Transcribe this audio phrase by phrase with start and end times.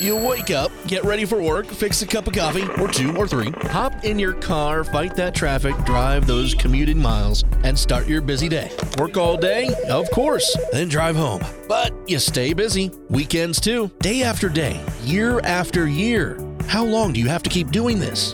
[0.00, 3.28] You wake up, get ready for work, fix a cup of coffee, or two or
[3.28, 8.22] three, hop in your car, fight that traffic, drive those commuting miles, and start your
[8.22, 8.70] busy day.
[8.98, 9.68] Work all day?
[9.88, 11.42] Of course, then drive home.
[11.68, 12.90] But you stay busy.
[13.10, 16.38] Weekends too, day after day, year after year.
[16.66, 18.32] How long do you have to keep doing this?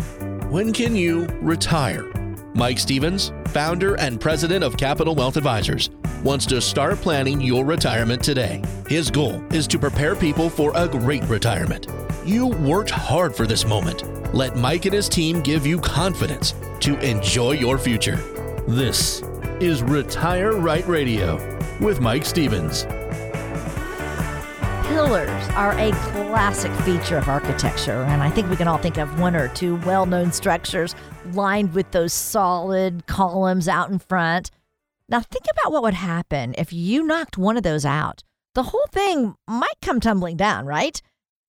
[0.49, 2.11] When can you retire?
[2.55, 5.91] Mike Stevens, founder and president of Capital Wealth Advisors,
[6.23, 8.63] wants to start planning your retirement today.
[8.89, 11.87] His goal is to prepare people for a great retirement.
[12.25, 14.05] You worked hard for this moment.
[14.35, 18.17] Let Mike and his team give you confidence to enjoy your future.
[18.67, 19.23] This
[19.61, 21.37] is Retire Right Radio
[21.81, 22.85] with Mike Stevens.
[24.87, 29.21] Pillars are a classic feature of architecture, and I think we can all think of
[29.21, 30.95] one or two well known structures
[31.33, 34.51] lined with those solid columns out in front.
[35.11, 38.23] Now, think about what would happen if you knocked one of those out.
[38.55, 41.01] The whole thing might come tumbling down, right?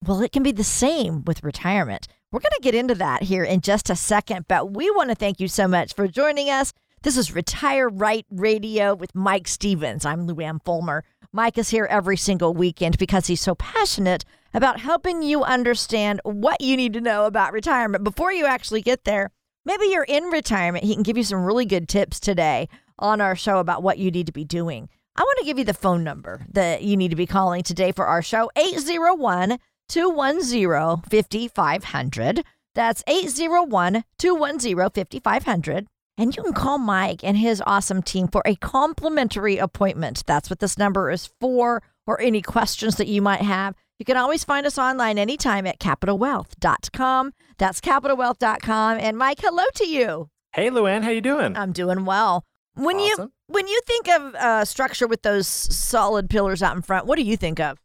[0.06, 2.06] Well, it can be the same with retirement.
[2.30, 5.16] We're going to get into that here in just a second, but we want to
[5.16, 6.72] thank you so much for joining us.
[7.02, 10.04] This is Retire Right Radio with Mike Stevens.
[10.04, 11.02] I'm Luann Fulmer.
[11.32, 16.60] Mike is here every single weekend because he's so passionate about helping you understand what
[16.60, 19.30] you need to know about retirement before you actually get there.
[19.64, 20.84] Maybe you're in retirement.
[20.84, 22.68] He can give you some really good tips today
[22.98, 24.88] on our show about what you need to be doing.
[25.16, 27.92] I want to give you the phone number that you need to be calling today
[27.92, 32.44] for our show 801 210 5500.
[32.74, 35.86] That's 801 210 5500.
[36.16, 40.24] And you can call Mike and his awesome team for a complimentary appointment.
[40.26, 43.74] That's what this number is for, or any questions that you might have.
[43.98, 47.32] You can always find us online anytime at capitalwealth.com.
[47.58, 48.98] That's capitalwealth.com.
[48.98, 50.30] And Mike, hello to you.
[50.52, 51.56] Hey, Luann, how you doing?
[51.56, 52.44] I'm doing well.
[52.78, 53.24] When Awesome.
[53.26, 57.16] you when you think of uh, structure with those solid pillars out in front, what
[57.16, 57.78] do you think of?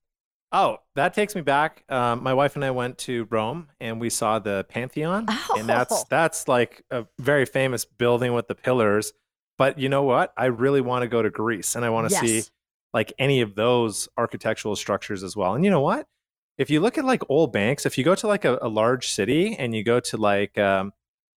[0.51, 1.83] Oh, that takes me back.
[1.89, 5.25] Um, my wife and I went to Rome and we saw the Pantheon,
[5.57, 6.03] and that's Oh.
[6.09, 9.13] that's like a very famous building with the pillars.
[9.57, 10.31] But you know what?
[10.37, 12.43] I really want to go to Greece, and I want to see
[12.93, 15.55] like any of those architectural structures as well.
[15.55, 16.07] And you know what?
[16.59, 19.07] If you look at like old banks, if you go to like a, a large
[19.09, 20.93] city and you go to like um,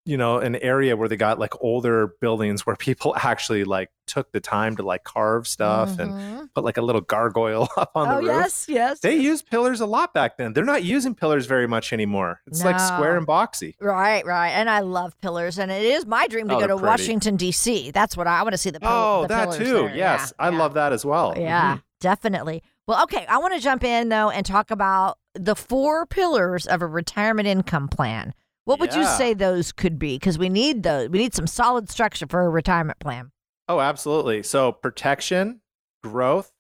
[0.06, 4.31] you know an area where they got like older buildings where people actually like took
[4.33, 6.49] the time to like carve stuff and Mhm.
[6.55, 8.27] put like a little gargoyle up on oh the roof.
[8.28, 9.00] yes, yes.
[9.00, 10.53] They used pillars a lot back then.
[10.53, 12.41] They're not using pillars very much anymore.
[12.47, 13.75] It's like square and boxy.
[13.81, 14.50] Right, right.
[14.50, 16.87] And I love pillars, and it is my dream to Oh, go to pretty.
[16.87, 17.91] Washington D.C.
[17.91, 18.78] That's what I want to see the.
[18.81, 19.65] pill- Oh, the that too.
[19.65, 19.97] there.
[19.97, 20.59] Yes, Yeah, I yeah.
[20.59, 21.34] love that as well.
[21.37, 21.83] Yeah, Mhm.
[22.00, 22.62] definitely.
[22.87, 23.27] Well, okay.
[23.27, 27.49] I want to jump in though and talk about the four pillars of a retirement
[27.49, 28.33] income plan.
[28.66, 30.16] What would you say those could be?
[30.16, 31.09] Because we need those.
[31.09, 33.31] We need some solid structure for a retirement plan.
[33.69, 34.43] Oh, absolutely.
[34.43, 35.60] So protection,
[36.03, 36.53] growth,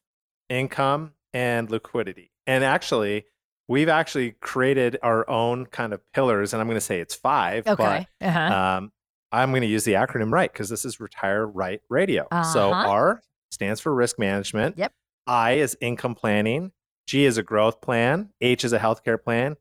[0.48, 2.30] income, and liquidity.
[2.46, 3.24] And actually,
[3.68, 7.66] we've actually created our own kind of pillars, and I'm going to say it's five.
[7.66, 8.06] Okay.
[8.20, 8.54] But uh-huh.
[8.54, 8.92] um,
[9.32, 12.28] I'm going to use the acronym right because this is Retire Right Radio.
[12.52, 12.88] So Uh-huh.
[12.88, 14.78] R stands for risk management.
[14.78, 14.92] Yep.
[15.26, 16.70] I is income planning.
[17.08, 18.30] G is a growth plan.
[18.40, 19.56] H is a healthcare plan.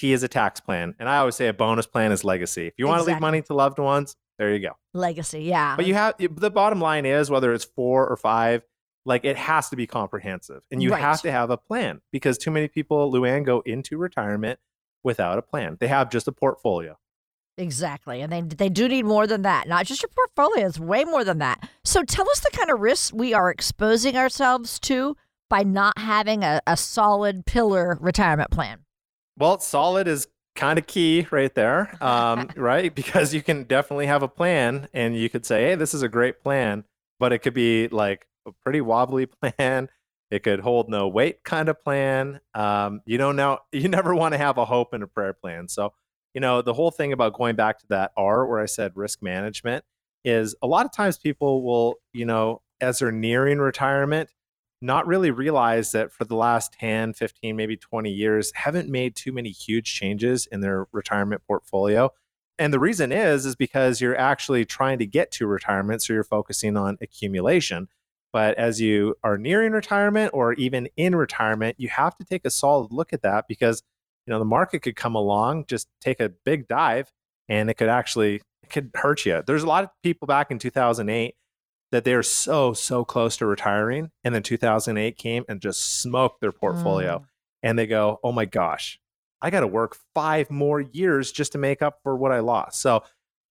[0.00, 0.94] T is a tax plan.
[0.98, 2.66] And I always say a bonus plan is legacy.
[2.66, 4.72] If you want to leave money to loved ones, there you go.
[4.94, 5.42] Legacy.
[5.42, 5.76] Yeah.
[5.76, 8.62] But you have the bottom line is whether it's four or five,
[9.04, 11.00] like it has to be comprehensive and you Right.
[11.02, 14.58] have to have a plan because too many people, Luann, go into retirement
[15.04, 15.76] without a plan.
[15.80, 16.98] They have just a portfolio.
[17.58, 18.22] Exactly.
[18.22, 19.68] And they they do need more than that.
[19.68, 21.68] Not just your portfolio, it's way more than that.
[21.84, 25.16] So tell us the kind of risks we are exposing ourselves to
[25.50, 28.78] by not having a, a solid pillar retirement plan.
[29.40, 32.94] Well, solid is kind of key right there, um, right?
[32.94, 36.08] Because you can definitely have a plan and you could say, hey, this is a
[36.08, 36.84] great plan,
[37.18, 39.88] but it could be like a pretty wobbly plan.
[40.30, 42.40] It could hold no weight kind of plan.
[42.54, 45.68] Um, you don't know, you never want to have a hope and a prayer plan.
[45.68, 45.94] So,
[46.34, 49.22] you know, the whole thing about going back to that R where I said risk
[49.22, 49.86] management
[50.22, 54.28] is a lot of times people will, you know, as they're nearing retirement,
[54.82, 59.32] not really realize that for the last 10, 15, maybe 20 years, haven't made too
[59.32, 62.10] many huge changes in their retirement portfolio.
[62.58, 66.02] And the reason is, is because you're actually trying to get to retirement.
[66.02, 67.88] So you're focusing on accumulation.
[68.32, 72.50] But as you are nearing retirement or even in retirement, you have to take a
[72.50, 73.82] solid look at that because,
[74.26, 77.12] you know, the market could come along, just take a big dive
[77.48, 79.42] and it could actually, it could hurt you.
[79.46, 81.34] There's a lot of people back in 2008
[81.92, 86.52] that they're so so close to retiring and then 2008 came and just smoked their
[86.52, 87.24] portfolio Mm.
[87.62, 88.98] and they go oh my gosh
[89.42, 92.80] i got to work five more years just to make up for what i lost
[92.80, 93.02] so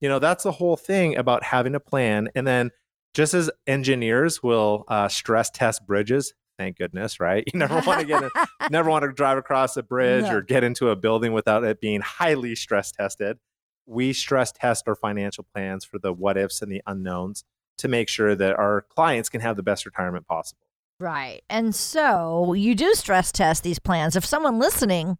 [0.01, 2.71] you know that's the whole thing about having a plan and then
[3.13, 7.45] just as engineers will uh, stress test bridges thank goodness, right?
[7.53, 8.30] You never want to get in,
[8.69, 10.36] never want to drive across a bridge No.
[10.36, 13.38] or get into a building without it being highly stress tested.
[13.86, 17.45] We stress test our financial plans for the what ifs and the unknowns
[17.79, 20.67] to make sure that our clients can have the best retirement possible.
[20.99, 21.41] Right.
[21.49, 24.15] And so you do stress test these plans.
[24.15, 25.17] If someone listening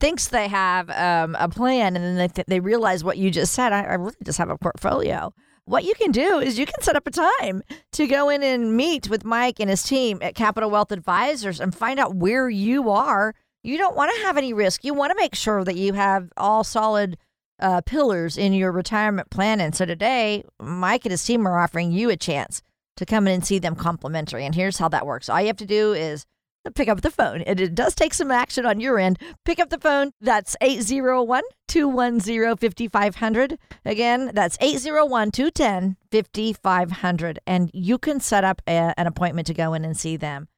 [0.00, 3.52] thinks they have um, a plan and then they, th- they realize what you just
[3.52, 5.32] said, I, I really just have a portfolio.
[5.66, 7.62] What you can do is you can set up a time
[7.92, 11.74] to go in and meet with Mike and his team at Capital Wealth Advisors and
[11.74, 13.34] find out where you are.
[13.62, 14.82] You don't want to have any risk.
[14.82, 17.18] You want to make sure that you have all solid
[17.60, 19.60] uh, pillars in your retirement plan.
[19.60, 22.62] And so today, Mike and his team are offering you a chance
[22.96, 24.44] to come in and see them complimentary.
[24.44, 26.26] And here's how that works all you have to do is
[26.74, 27.42] pick up the phone.
[27.42, 29.18] And it does take some action on your end.
[29.44, 30.12] Pick up the phone.
[30.20, 33.58] That's 801 210 5500.
[33.84, 37.38] Again, that's 801 210 5500.
[37.46, 40.48] And you can set up a, an appointment to go in and see them.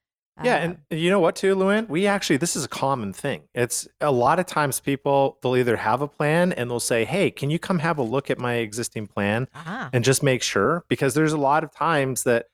[0.45, 1.89] Yeah, and you know what, too, Luann?
[1.89, 3.43] We actually this is a common thing.
[3.55, 7.31] It's a lot of times people they'll either have a plan and they'll say, "Hey,
[7.31, 10.85] can you come have a look at my existing plan ah, and just make sure?"
[10.89, 12.47] Because there's a lot of times that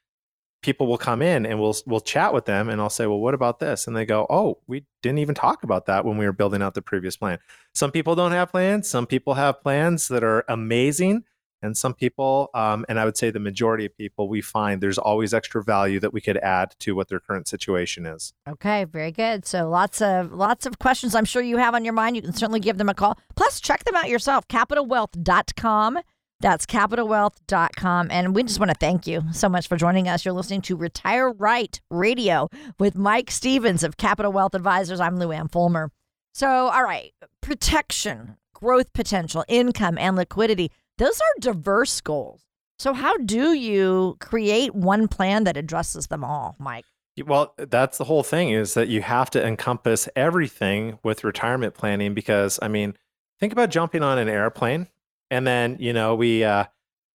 [0.62, 3.34] people will come in and we'll we'll chat with them and I'll say, "Well, what
[3.34, 6.32] about this?" And they go, "Oh, we didn't even talk about that when we were
[6.32, 7.38] building out the previous plan."
[7.74, 8.88] Some people don't have plans.
[8.88, 11.24] Some people have plans that are amazing.
[11.62, 14.98] And some people, um, and I would say the majority of people, we find there's
[14.98, 18.34] always extra value that we could add to what their current situation is.
[18.48, 19.46] Okay, very good.
[19.46, 22.16] So lots of lots of questions I'm sure you have on your mind.
[22.16, 23.18] You can certainly give them a call.
[23.36, 24.46] Plus, check them out yourself.
[24.48, 25.98] CapitalWealth.com.
[26.40, 28.08] That's CapitalWealth.com.
[28.10, 30.24] And we just want to thank you so much for joining us.
[30.24, 32.48] You're listening to Retire Right Radio
[32.78, 35.00] with Mike Stevens of Capital Wealth Advisors.
[35.00, 35.90] I'm Lou Ann Fulmer.
[36.34, 40.70] So, all right, protection, growth potential, income, and liquidity.
[40.98, 42.42] Those are diverse goals.
[42.78, 46.84] So, how do you create one plan that addresses them all, Mike?
[47.24, 52.12] Well, that's the whole thing is that you have to encompass everything with retirement planning
[52.12, 52.94] because I mean,
[53.40, 54.88] think about jumping on an airplane
[55.30, 56.64] and then, you know, we uh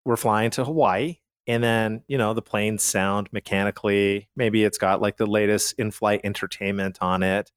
[0.03, 5.01] we're flying to Hawaii and then, you know, the planes sound mechanically, maybe it's got
[5.01, 7.51] like the latest in-flight entertainment on it.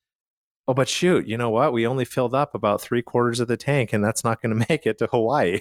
[0.66, 1.75] Oh, but shoot, you know what?
[1.75, 4.66] We only filled up about three quarters of the tank, and that's not going to
[4.69, 5.61] make it to Hawaii.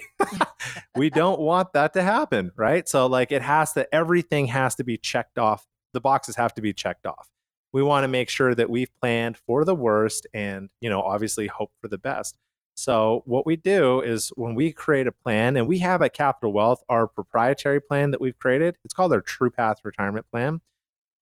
[0.96, 2.88] we don't want that to happen, right?
[2.88, 5.66] So, like, it has to, everything has to be checked off.
[5.92, 7.28] The boxes have to be checked off.
[7.72, 11.48] We want to make sure that we've planned for the worst and, you know, obviously
[11.48, 12.38] hope for the best.
[12.74, 16.52] So, what we do is when we create a plan, and we have at Capital
[16.52, 20.62] Wealth our proprietary plan that we've created, it's called our True Path Retirement Plan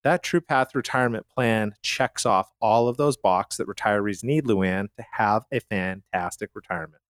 [0.04, 4.88] that True Path retirement plan checks off all of those boxes that retirees need, Luann,
[4.96, 7.02] to have a fantastic retirement.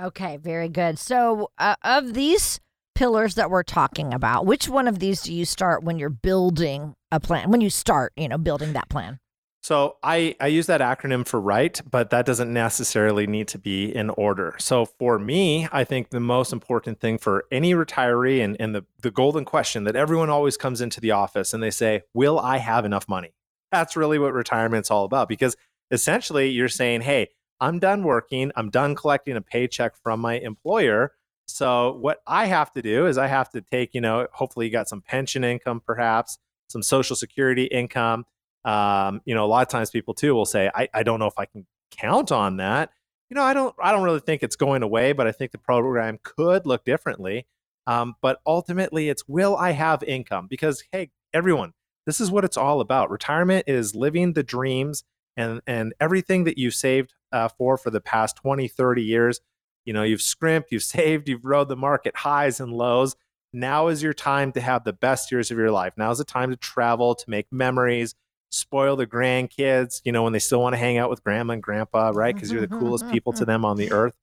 [0.00, 0.98] Okay, very good.
[0.98, 2.60] So, uh, of these
[2.94, 6.94] pillars that we're talking about, which one of these do you start when you're building
[7.12, 7.50] a plan?
[7.50, 9.18] When you start, you know, building that plan?
[9.62, 13.94] So I, I use that acronym for right, but that doesn't necessarily need to be
[13.94, 14.54] in order.
[14.58, 18.86] So for me, I think the most important thing for any retiree and, and the,
[19.02, 22.56] the golden question that everyone always comes into the office and they say, Will I
[22.56, 23.34] have enough money?
[23.70, 25.56] That's really what retirement's all about because
[25.90, 27.28] essentially you're saying, Hey,
[27.60, 31.12] I'm done working, I'm done collecting a paycheck from my employer.
[31.46, 34.72] So what I have to do is I have to take, you know, hopefully you
[34.72, 38.24] got some pension income, perhaps some social security income
[38.64, 41.26] um, you know, a lot of times people too will say, I, I don't know
[41.26, 42.90] if I can count on that.
[43.28, 45.58] You know, I don't I don't really think it's going away, but I think the
[45.58, 47.46] program could look differently.
[47.86, 50.46] Um, but ultimately it's will I have income?
[50.50, 51.72] Because hey, everyone,
[52.06, 53.10] this is what it's all about.
[53.10, 55.04] Retirement is living the dreams
[55.36, 59.40] and and everything that you've saved uh, for for the past 20, 30 years.
[59.84, 63.16] You know, you've scrimped, you've saved, you've rode the market highs and lows.
[63.52, 65.94] Now is your time to have the best years of your life.
[65.96, 68.14] Now is the time to travel, to make memories,
[68.50, 71.62] spoil the grandkids, you know, when they still want to hang out with grandma and
[71.62, 72.34] grandpa, right?
[72.34, 73.50] Because you're the mm-hmm, coolest people to mm-hmm.
[73.50, 74.14] them on the earth.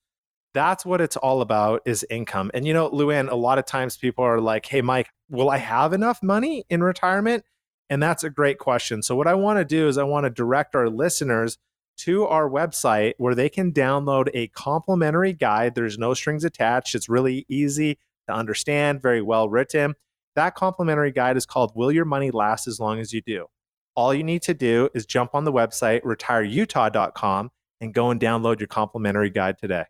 [0.54, 2.52] That's what it's all about is income.
[2.54, 5.58] And you know, Luann, a lot of times people are like, hey, Mike, will I
[5.58, 7.44] have enough money in retirement?
[7.90, 9.02] And that's a great question.
[9.02, 11.58] So, what I want to do is I want to direct our listeners
[12.00, 15.74] to our website where they can download a complimentary guide.
[15.74, 16.96] There's no strings attached.
[16.96, 19.96] It's really easy to understand, very well written.
[20.36, 23.48] That complimentary guide is called Will Your Money Last As Long as You Do?
[23.98, 27.50] All you need to do is jump on the website, retireutah.com,
[27.82, 29.86] and go and download your complimentary guide today.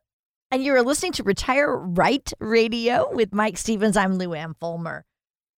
[0.50, 3.98] And you're listening to Retire Right Radio with Mike Stevens.
[3.98, 5.04] I'm Lou Ann Fulmer.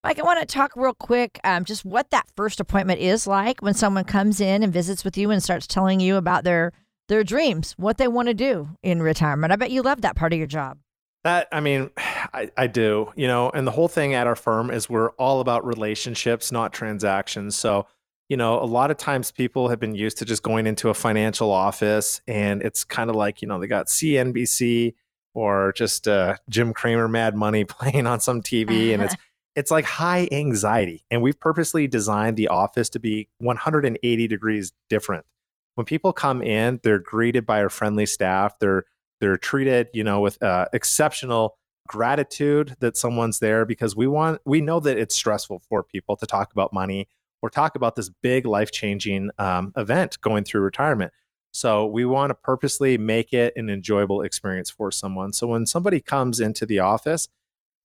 [0.03, 3.61] Mike, I want to talk real quick um, just what that first appointment is like
[3.61, 6.73] when someone comes in and visits with you and starts telling you about their
[7.07, 9.53] their dreams, what they want to do in retirement.
[9.53, 10.79] I bet you love that part of your job.
[11.23, 14.71] That, I mean, I, I do, you know, and the whole thing at our firm
[14.71, 17.55] is we're all about relationships, not transactions.
[17.55, 17.85] So
[18.29, 20.93] you know, a lot of times people have been used to just going into a
[20.93, 24.93] financial office and it's kind of like, you know, they got CNBC
[25.33, 29.15] or just uh, Jim Cramer Mad Money playing on some TV and it's
[29.55, 31.03] it's like high anxiety.
[31.09, 35.25] And we've purposely designed the office to be 180 degrees different.
[35.73, 38.59] When people come in, they're greeted by our friendly staff.
[38.59, 38.85] They're
[39.19, 41.57] they're treated, you know, with uh, exceptional
[41.87, 46.27] gratitude that someone's there because we want we know that it's stressful for people to
[46.27, 47.07] talk about money
[47.41, 51.13] or talk about this big life changing um, event going through retirement.
[51.51, 55.33] So we want to purposely make it an enjoyable experience for someone.
[55.33, 57.27] So when somebody comes into the office,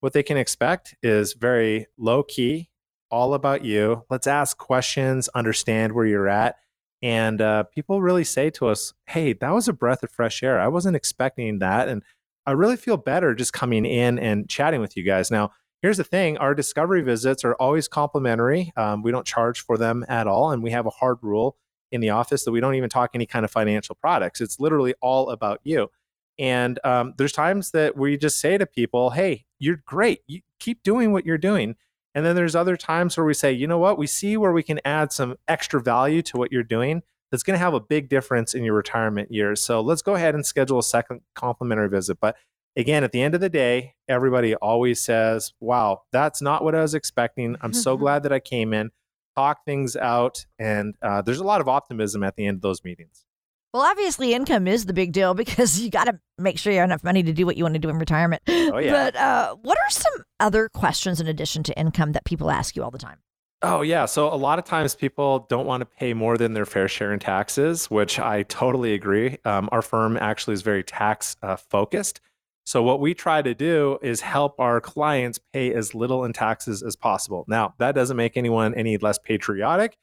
[0.01, 2.69] what they can expect is very low key,
[3.09, 4.03] all about you.
[4.09, 6.57] Let's ask questions, understand where you're at.
[7.01, 10.59] And uh, people really say to us, hey, that was a breath of fresh air.
[10.59, 11.87] I wasn't expecting that.
[11.87, 12.03] And
[12.45, 15.31] I really feel better just coming in and chatting with you guys.
[15.31, 15.51] Now,
[15.81, 18.71] here's the thing our discovery visits are always complimentary.
[18.75, 20.51] Um, we don't charge for them at all.
[20.51, 21.57] And we have a hard rule
[21.91, 24.41] in the office that we don't even talk any kind of financial products.
[24.41, 25.89] It's literally all about you.
[26.37, 30.19] And um, there's times that we just say to people, hey, you're great.
[30.27, 31.75] You keep doing what you're doing.
[32.13, 34.63] And then there's other times where we say, you know what, we see where we
[34.63, 38.09] can add some extra value to what you're doing that's going to have a big
[38.09, 39.61] difference in your retirement years.
[39.61, 42.17] So let's go ahead and schedule a second complimentary visit.
[42.19, 42.37] But
[42.75, 46.81] again, at the end of the day, everybody always says, wow, that's not what I
[46.81, 47.55] was expecting.
[47.61, 48.91] I'm so glad that I came in,
[49.35, 50.45] talk things out.
[50.59, 53.25] And uh, there's a lot of optimism at the end of those meetings.
[53.73, 56.87] Well, obviously, income is the big deal because you got to make sure you have
[56.87, 58.41] enough money to do what you want to do in retirement.
[58.47, 58.91] Oh, yeah.
[58.91, 62.83] But uh, what are some other questions in addition to income that people ask you
[62.83, 63.17] all the time?
[63.61, 64.05] Oh, yeah.
[64.05, 67.11] So a lot of times people don't want to pay more than their fair share
[67.11, 69.39] in taxes, which I totally agree.
[69.43, 72.21] Um, our firm actually is very tax uh, focused.
[72.65, 76.81] So what we try to do is help our clients pay as little in taxes
[76.81, 77.45] as possible.
[77.47, 79.97] Now, that doesn't make anyone any less patriotic.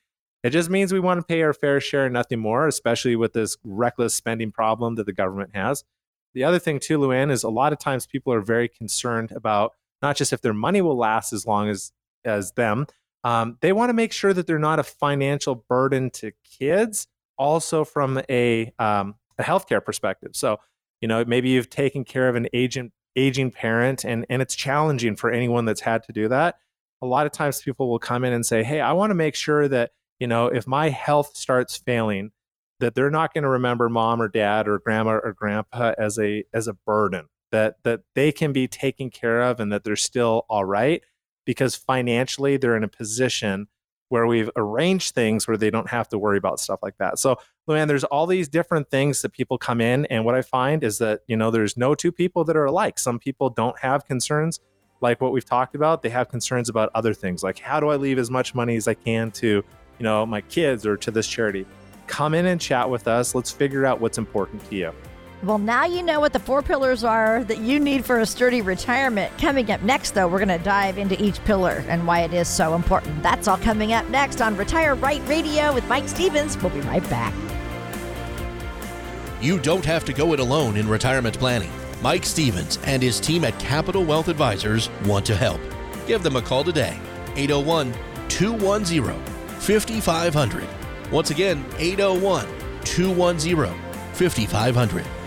[0.45, 3.33] It just means we want to pay our fair share and nothing more, especially with
[3.33, 5.85] this reckless spending problem that the government has.
[6.35, 9.73] The other thing, too, Luann, is a lot of times people are very concerned about
[10.00, 11.92] not just if their money will last as long as,
[12.25, 12.87] as them,
[13.25, 17.85] um, they want to make sure that they're not a financial burden to kids, also
[17.85, 20.31] from a, um, a healthcare perspective.
[20.35, 20.59] So,
[21.02, 25.16] you know, maybe you've taken care of an aging, aging parent and, and it's challenging
[25.16, 26.54] for anyone that's had to do that.
[27.02, 29.35] A lot of times people will come in and say, Hey, I want to make
[29.35, 29.90] sure that
[30.23, 32.30] you know, if my health starts failing,
[32.78, 36.44] that they're not going to remember mom or dad or grandma or grandpa as a
[36.54, 37.26] as a burden.
[37.50, 41.02] That that they can be taken care of and that they're still all right
[41.44, 43.66] because financially they're in a position
[44.12, 47.19] where we've arranged things where they don't have to worry about stuff like that.
[47.19, 47.37] So,
[47.69, 50.99] Luann, there's all these different things that people come in, and what I find is
[50.99, 52.99] that you know there's no two people that are alike.
[52.99, 54.61] Some people don't have concerns
[55.00, 57.97] like what we've talked about; they have concerns about other things, like how do I
[57.97, 59.64] leave as much money as I can to
[59.99, 61.64] you know, my kids or to this charity.
[62.09, 63.37] Come in and chat with us.
[63.37, 64.92] Let's figure out what's important to you.
[65.43, 68.63] Well, now you know what the four pillars are that you need for a sturdy
[68.63, 69.37] retirement.
[69.39, 72.47] Coming up next, though, we're going to dive into each pillar and why it is
[72.47, 73.25] so important.
[73.25, 76.57] That's all coming up next on Retire Right Radio with Mike Stevens.
[76.63, 77.35] We'll be right back.
[79.41, 81.73] You don't have to go it alone in retirement planning.
[82.03, 85.61] Mike Stevens and his team at Capital Wealth Advisors want to help.
[86.07, 87.01] Give them a call today,
[87.35, 87.93] 801
[88.29, 90.69] 210 5500.
[91.11, 92.47] Once again, 801
[92.85, 93.75] 210
[94.13, 95.22] 5500.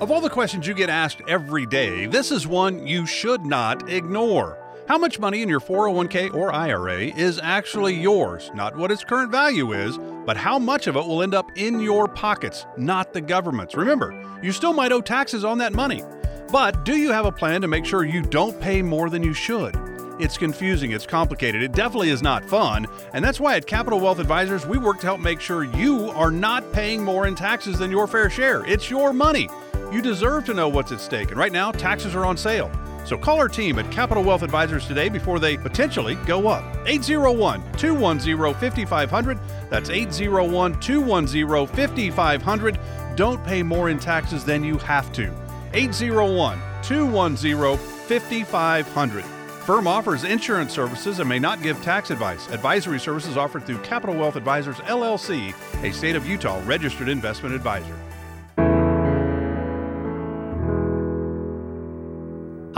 [0.00, 3.90] Of all the questions you get asked every day, this is one you should not
[3.90, 4.56] ignore.
[4.86, 8.52] How much money in your 401k or IRA is actually yours?
[8.54, 11.80] Not what its current value is, but how much of it will end up in
[11.80, 13.74] your pockets, not the government's.
[13.74, 16.04] Remember, you still might owe taxes on that money.
[16.52, 19.34] But do you have a plan to make sure you don't pay more than you
[19.34, 19.74] should?
[20.20, 24.20] It's confusing, it's complicated, it definitely is not fun, and that's why at Capital Wealth
[24.20, 27.90] Advisors we work to help make sure you are not paying more in taxes than
[27.90, 28.64] your fair share.
[28.64, 29.48] It's your money.
[29.90, 32.70] You deserve to know what's at stake, and right now taxes are on sale.
[33.06, 36.62] So call our team at Capital Wealth Advisors today before they potentially go up.
[36.86, 39.38] 801 210 5500.
[39.70, 42.78] That's 801 210 5500.
[43.16, 45.32] Don't pay more in taxes than you have to.
[45.72, 47.78] 801 210
[48.08, 49.24] 5500.
[49.24, 52.46] Firm offers insurance services and may not give tax advice.
[52.50, 57.96] Advisory services offered through Capital Wealth Advisors LLC, a state of Utah registered investment advisor.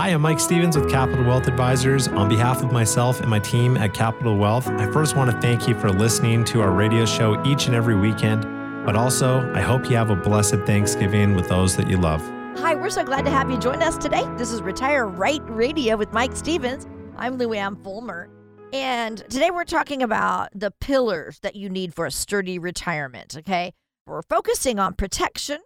[0.00, 2.09] Hi, I'm Mike Stevens with Capital Wealth Advisors.
[2.09, 5.69] On behalf of myself and my team at Capital Wealth, I first want to thank
[5.69, 8.45] you for listening to our radio show each and every weekend.
[8.87, 12.23] But also, I hope you have a blessed Thanksgiving with those that you love.
[12.61, 14.25] Hi, we're so glad to have you join us today.
[14.38, 16.87] This is Retire Right Radio with Mike Stevens.
[17.19, 18.30] I'm Luann Fulmer.
[18.73, 23.75] And today we're talking about the pillars that you need for a sturdy retirement, okay?
[24.07, 25.59] We're focusing on protection.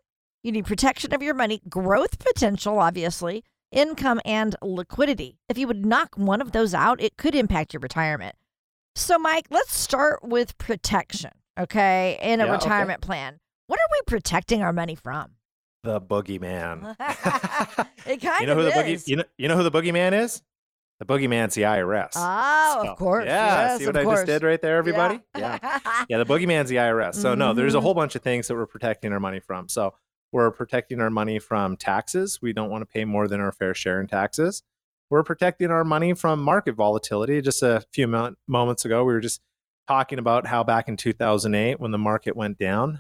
[0.43, 5.39] You need protection of your money, growth potential, obviously, income, and liquidity.
[5.49, 8.35] If you would knock one of those out, it could impact your retirement.
[8.97, 12.65] So, Mike, let's start with protection, okay, in a Yeah, okay.
[12.65, 13.39] retirement plan.
[13.67, 15.33] What are we protecting our money from?
[15.83, 16.95] The boogeyman.
[18.07, 19.03] it kind you know of who the is.
[19.05, 20.43] boogie you know you know who the boogeyman is?
[21.01, 22.13] The boogeyman's the IRS.
[22.15, 23.27] Oh, So, of course.
[23.27, 24.21] Yeah, yes, see what I course.
[24.21, 25.21] just did right there, everybody?
[25.37, 25.59] Yeah.
[25.63, 25.79] Yeah.
[26.09, 27.17] Yeah, the boogeyman's the IRS.
[27.17, 27.83] So no, there's a Mhm.
[27.83, 29.69] whole bunch of things that we're protecting our money from.
[29.69, 29.95] So
[30.35, 32.41] we're protecting our money from taxes.
[32.43, 34.65] We don't want to pay more than our fair share in taxes.
[35.09, 37.41] We're protecting our money from market volatility.
[37.41, 39.41] Just a few mo- moments ago, we were just
[39.87, 42.99] talking about how back in 2008, when the market went down,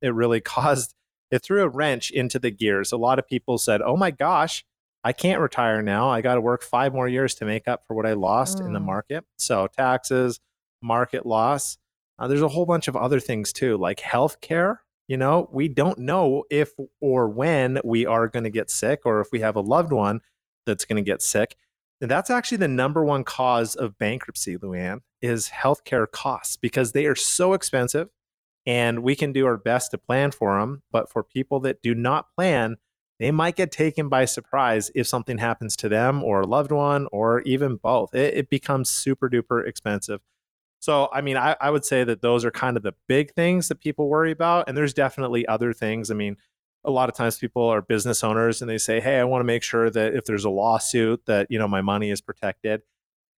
[0.00, 0.94] it really caused
[1.32, 2.92] it threw a wrench into the gears.
[2.92, 4.64] A lot of people said, "Oh my gosh,
[5.02, 6.08] I can't retire now.
[6.08, 8.72] I got to work five more years to make up for what I lost in
[8.74, 8.84] the Mm.
[8.84, 10.38] market." So taxes,
[10.80, 11.78] market loss.
[12.18, 14.78] Uh, there's a whole bunch of other things too, like healthcare.
[15.10, 19.20] You know, we don't know if or when we are going to get sick, or
[19.20, 20.20] if we have a loved one
[20.66, 21.56] that's going to get sick.
[22.00, 27.06] And that's actually the number one cause of bankruptcy, Luann, is healthcare costs because they
[27.06, 28.08] are so expensive
[28.64, 30.84] and we can do our best to plan for them.
[30.92, 32.76] But for people that do not plan,
[33.18, 37.08] they might get taken by surprise if something happens to them or a loved one
[37.10, 38.14] or even both.
[38.14, 40.20] It, it becomes super duper expensive.
[40.80, 43.68] So, I mean, I, I would say that those are kind of the big things
[43.68, 44.66] that people worry about.
[44.66, 46.10] And there's definitely other things.
[46.10, 46.36] I mean,
[46.84, 49.44] a lot of times people are business owners and they say, Hey, I want to
[49.44, 52.80] make sure that if there's a lawsuit that, you know, my money is protected.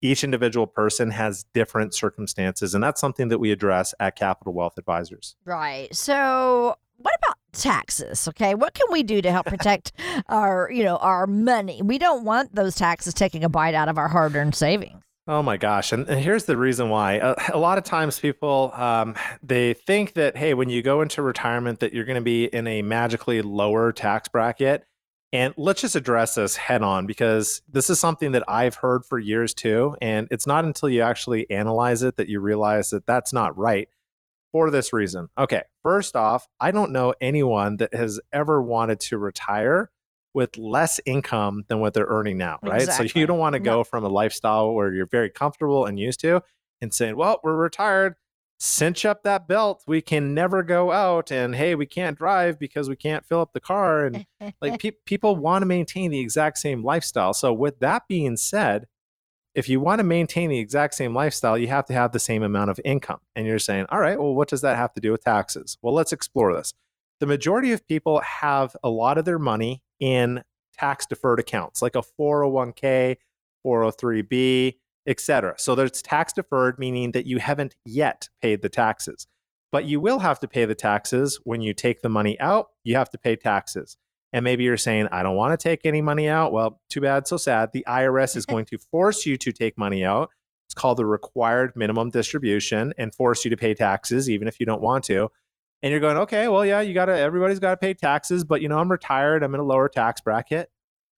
[0.01, 2.73] Each individual person has different circumstances.
[2.73, 5.35] And that's something that we address at Capital Wealth Advisors.
[5.45, 5.93] Right.
[5.93, 8.27] So, what about taxes?
[8.29, 9.91] Okay, what can we do to help protect
[10.29, 11.81] our, you know, our money?
[11.81, 15.02] We don't want those taxes taking a bite out of our hard-earned savings.
[15.25, 15.93] Oh my gosh!
[15.93, 17.13] And, and here's the reason why.
[17.13, 21.21] A, a lot of times, people um, they think that hey, when you go into
[21.21, 24.85] retirement, that you're going to be in a magically lower tax bracket.
[25.31, 29.17] And let's just address this head on because this is something that I've heard for
[29.17, 29.95] years too.
[29.99, 33.87] And it's not until you actually analyze it that you realize that that's not right.
[34.51, 35.63] For this reason, okay.
[35.81, 39.89] First off, I don't know anyone that has ever wanted to retire
[40.33, 42.87] with less income than what they're earning now, right?
[42.87, 43.71] So you don't want to No.
[43.77, 46.41] go from a lifestyle where you're very comfortable and used to
[46.81, 48.15] and saying, well, we're retired,
[48.59, 49.83] cinch up that belt.
[49.87, 51.31] We can never go out.
[51.31, 54.05] And hey, we can't drive because we can't fill up the car.
[54.05, 54.25] And
[54.61, 57.33] like pe- people want to maintain the exact same lifestyle.
[57.33, 58.87] So, with that being said,
[59.53, 62.41] if you want to maintain the exact same lifestyle, you have to have the same
[62.41, 63.19] amount of income.
[63.35, 65.77] And you're saying, all right, well, what does that have to do with taxes?
[65.83, 66.73] Well, let's explore this.
[67.19, 70.43] The majority of people have a lot of their money in
[70.77, 73.15] tax deferred accounts, like a 401k,
[73.65, 74.75] 403b,
[75.07, 75.55] etc.
[75.57, 79.27] So there's tax deferred, meaning that you haven't yet paid the taxes.
[79.71, 82.97] But you will have to pay the taxes when you take the money out, you
[82.97, 83.95] have to pay taxes.
[84.33, 86.51] And maybe you're saying, I don't want to take any money out.
[86.51, 87.69] Well, too bad, so sad.
[87.71, 90.31] The IRS is going to force you to take money out.
[90.67, 94.65] It's called the required minimum distribution and force you to pay taxes, even if you
[94.65, 95.29] don't want to.
[95.83, 98.61] And you're going, okay, well, yeah, you got to, everybody's got to pay taxes, but
[98.61, 99.43] you know, I'm retired.
[99.43, 100.69] I'm in a lower tax bracket.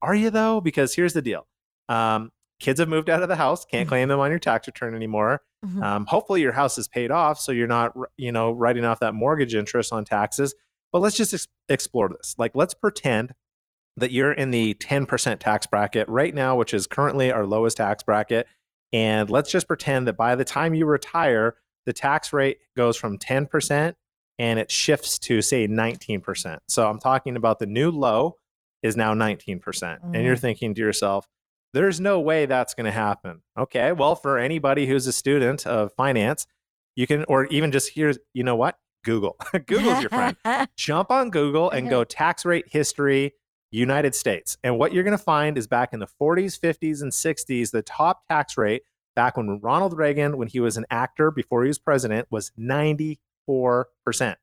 [0.02, 0.60] Are you though?
[0.60, 1.48] Because here's the deal
[1.88, 4.96] um, kids have moved out of the house, can't claim them on your tax return
[4.96, 5.42] anymore.
[5.66, 5.84] Mhm.
[5.84, 9.14] Um, hopefully, your house is paid off, so you're not, you know, writing off that
[9.14, 10.54] mortgage interest on taxes.
[10.92, 12.36] But let's just ex- explore this.
[12.38, 13.34] Like, let's pretend
[13.98, 18.04] that you're in the 10% tax bracket right now, which is currently our lowest tax
[18.04, 18.48] bracket.
[18.92, 23.18] And let's just pretend that by the time you retire, the tax rate goes from
[23.18, 23.96] 10%
[24.38, 26.60] and it shifts to, say, 19%.
[26.68, 28.36] So I'm talking about the new low
[28.84, 30.00] is now 19%.
[30.04, 30.40] And you're Mhm.
[30.42, 31.28] thinking to yourself,
[31.74, 33.42] there's no way that's going to happen.
[33.58, 36.46] Okay, well, for anybody who's a student of finance,
[36.96, 38.78] you can, or even just here's, you know what?
[39.04, 39.36] Google.
[39.68, 40.38] Google's your friend.
[40.78, 43.34] Jump on Google and go tax rate history
[43.72, 44.58] United States.
[44.64, 47.82] And what you're going to find is back in the 40s, 50s, and 60s, the
[47.82, 48.84] top tax rate
[49.16, 52.52] back when Ronald Reagan, when he was an actor before he was president, was
[53.50, 54.36] 94%.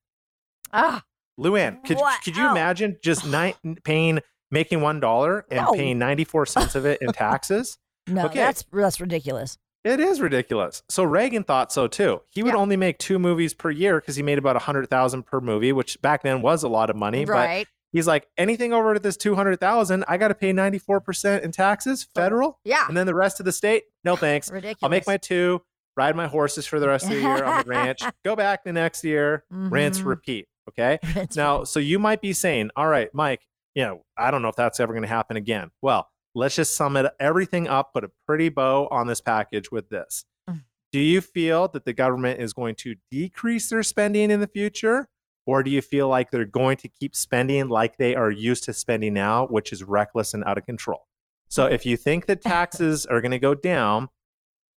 [0.73, 1.03] ah,
[1.39, 5.73] Luann, could, could you imagine just ni- paying, making $1 and No.
[5.73, 7.79] paying 94 cents of it in taxes?
[8.07, 8.39] no, Okay.
[8.39, 9.59] that's that's ridiculous.
[9.85, 10.83] It is ridiculous.
[10.89, 12.21] So Reagan thought so too.
[12.31, 12.61] He would Yeah.
[12.61, 15.73] only make two movies per year because he made about a hundred thousand per movie,
[15.73, 17.25] which back then was a lot of money.
[17.25, 17.67] But right.
[17.91, 21.43] he's like, anything over this two hundred thousand, I got to pay ninety four percent
[21.43, 22.85] in taxes, federal, Yeah.
[22.87, 24.53] and then the rest of the state, no thanks.
[24.53, 24.79] Ridiculous.
[24.85, 25.63] I'll make my two,
[25.97, 28.73] ride my horses for the rest of the year on the ranch, go back the
[28.73, 30.05] next year, rinse, Mhm.
[30.07, 30.49] repeat.
[30.69, 30.99] Okay.
[31.17, 33.41] Rinse, Now, so you might be saying, all right, Mike,
[33.75, 35.71] you know, I don't know if that's ever going to happen again.
[35.83, 39.89] Well, let's just sum it everything up, put a pretty bow on this package with
[39.89, 40.25] this.
[40.49, 40.63] Mm.
[40.93, 45.09] Do you feel that the government is going to decrease their spending in the future?
[45.47, 48.73] Or do you feel like they're going to keep spending like they are used to
[48.73, 51.09] spending now, which is reckless and out of control?
[51.49, 54.09] So if you think that taxes are going to go down,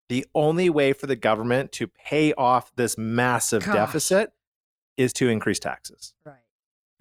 [0.09, 3.75] the only way for the government to pay off this massive Gosh.
[3.75, 4.31] deficit
[4.97, 6.13] is to increase taxes.
[6.25, 6.35] Right.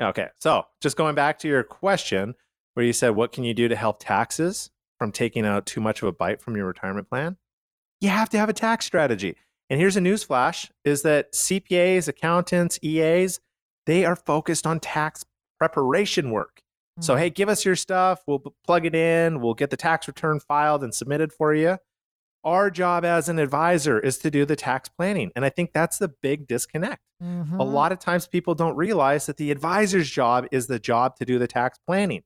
[0.01, 0.29] Okay.
[0.41, 2.35] So just going back to your question
[2.75, 6.03] where you said, what can you do to help taxes from taking out too much
[6.03, 7.37] of a bite from your retirement plan?
[8.01, 9.37] You have to have a tax strategy.
[9.71, 13.41] And here's a news flash is that CPAs, accountants, EAs,
[13.87, 15.25] they are focused on tax
[15.59, 16.61] preparation work.
[17.01, 17.21] So, hmm.
[17.21, 18.23] hey, give us your stuff.
[18.27, 19.41] We'll plug it in.
[19.41, 21.79] We'll get the tax return filed and submitted for you.
[22.45, 25.33] Our job as an advisor is to do the tax planning.
[25.35, 27.01] And I think that's the big disconnect.
[27.23, 27.59] Mhm.
[27.59, 31.25] A lot of times people don't realize that the advisor's job is the job to
[31.25, 32.23] do the tax planning.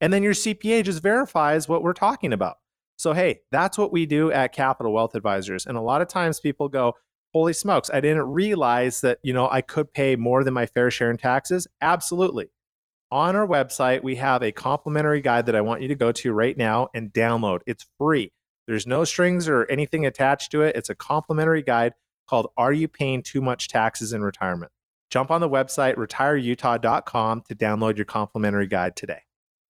[0.00, 2.56] And then your CPA just verifies what we're talking about.
[2.96, 5.66] So, hey, that's what we do at Capital Wealth Advisors.
[5.66, 6.94] And a lot of times people go,
[7.32, 10.90] holy smokes, I didn't realize that, you know, I could pay more than my fair
[10.90, 11.66] share in taxes.
[11.80, 12.50] Absolutely.
[13.10, 16.32] On our website, we have a complimentary guide that I want you to go to
[16.32, 17.60] right now and download.
[17.66, 18.32] It's free.
[18.66, 20.76] There's no strings or anything attached to it.
[20.76, 21.92] It's a complimentary guide
[22.26, 24.72] called Are You Paying Too Much Taxes in Retirement?
[25.10, 29.20] Jump on the website retireutah.com to download your complimentary guide today.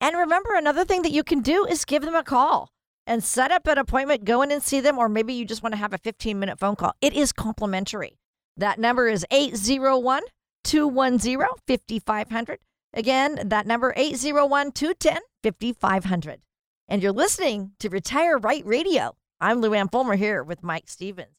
[0.01, 2.71] And remember, another thing that you can do is give them a call
[3.07, 5.73] and set up an appointment, go in and see them, or maybe you just want
[5.73, 6.95] to have a 15 minute phone call.
[7.01, 8.19] It is complimentary.
[8.57, 10.23] That number is 801
[10.63, 12.59] 210 5500.
[12.95, 16.41] Again, that number 801 210 5500.
[16.87, 19.17] And you're listening to Retire Right Radio.
[19.41, 21.35] I'm Luann Fulmer here with Mike Stevens.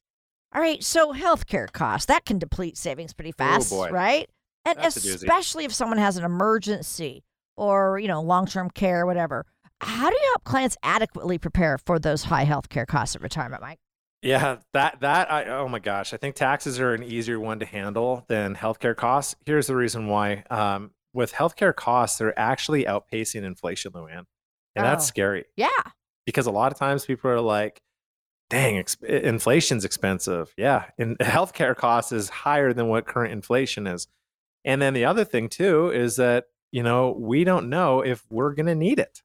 [0.54, 3.90] All right, so healthcare costs, that can deplete savings pretty fast, boy.
[3.90, 4.30] right?
[4.66, 7.24] And That's especially if someone has an emergency
[7.56, 9.46] or, you know, long-term care, whatever.
[9.82, 13.80] How do you help clients adequately prepare for those high healthcare costs at retirement, Mike?
[14.24, 17.66] Yeah, that that I oh my gosh, I think taxes are an easier one to
[17.66, 19.36] handle than healthcare costs.
[19.46, 20.44] Here's the reason why.
[20.50, 24.24] Um, with healthcare costs, they're actually outpacing inflation, Luann,
[24.76, 25.08] and that's Oh.
[25.08, 25.46] scary.
[25.56, 25.70] Yeah.
[26.26, 27.80] because a lot of times people are like,
[28.50, 30.54] dang, ex- inflation's expensive.
[30.58, 30.86] Yeah.
[30.98, 34.08] And healthcare costs is higher than what current inflation is.
[34.64, 38.54] And then the other thing too is that, you know, we don't know if we're
[38.56, 39.22] going to need it.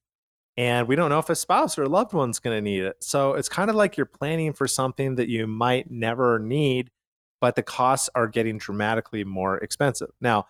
[0.57, 2.97] And we don't know if a spouse or a loved one's going to need it.
[3.03, 6.91] So it's kind of like you're planning for something that you might never need,
[7.41, 10.11] but the costs are getting dramatically more expensive.
[10.21, 10.49] Now,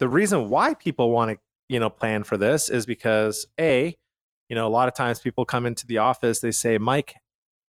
[0.00, 3.94] the reason why people want to, you know, plan for this is because A,
[4.48, 7.14] you know, a lot of times people come into the office, they say, Mike,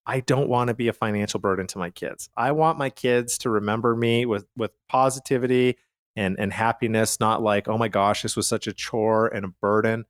[0.06, 2.28] I don't want to be a financial burden to my kids.
[2.36, 5.76] I want my kids to remember me with with positivity
[6.16, 9.48] and and happiness, not like, oh my gosh, this was such a chore and a
[9.48, 10.04] burden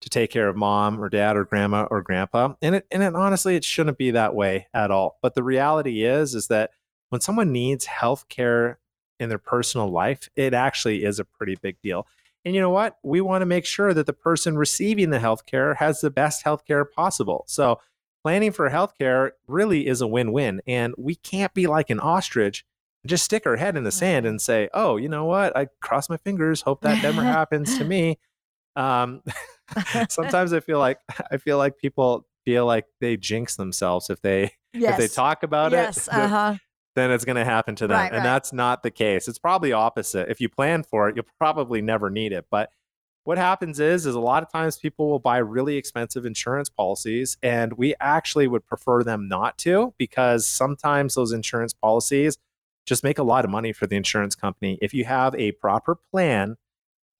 [0.00, 2.54] to take care of mom or dad or grandma or grandpa.
[2.62, 5.18] And it and it, honestly, it shouldn't be that way at all.
[5.20, 6.70] But the reality is, is that
[7.08, 8.78] when someone needs health care
[9.18, 12.06] in their personal life, it actually is a pretty big deal.
[12.44, 12.96] And you know what?
[13.02, 16.84] We want to make sure that the person receiving the healthcare has the best healthcare
[16.90, 17.44] possible.
[17.46, 17.80] So
[18.22, 20.62] planning for healthcare really is a win-win.
[20.66, 22.64] And we can't be like an ostrich
[23.02, 25.56] and just stick our head in the sand and say, "Oh, you know what?
[25.56, 28.18] I cross my fingers, hope that never happens to me."
[28.76, 29.22] Um,
[30.08, 30.98] sometimes I feel like
[31.30, 34.92] I feel like people feel like they jinx themselves if they Yes.
[34.92, 35.96] if they talk about yes.
[35.96, 36.00] it.
[36.00, 36.54] Yes, Uh huh.
[37.00, 37.98] Then it's going to happen to them.
[37.98, 38.24] Right, and right.
[38.24, 39.26] that's not the case.
[39.26, 40.28] It's probably opposite.
[40.28, 42.46] If you plan for it, you'll probably never need it.
[42.50, 42.70] But
[43.24, 47.36] what happens is is a lot of times people will buy really expensive insurance policies
[47.42, 52.38] and we actually would prefer them not to because sometimes those insurance policies
[52.86, 54.78] just make a lot of money for the insurance company.
[54.80, 56.56] If you have a proper plan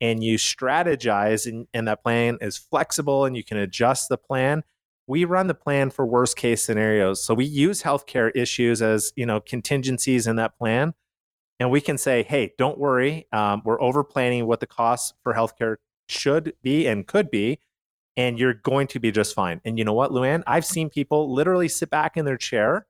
[0.01, 4.65] and you strategize and, and that plan is flexible and you can adjust the plan,
[5.11, 7.23] we run the plan for worst case scenarios.
[7.23, 10.95] So we use healthcare issues as you know contingencies in that plan,
[11.59, 15.35] and we can say, hey, don't worry, um, we're over planning what the costs for
[15.35, 15.77] healthcare
[16.09, 17.59] should be and could be,
[18.17, 19.61] and you're going to be just fine.
[19.65, 20.45] And you know what, Luann?
[20.47, 22.87] I've seen people literally sit back in their chair,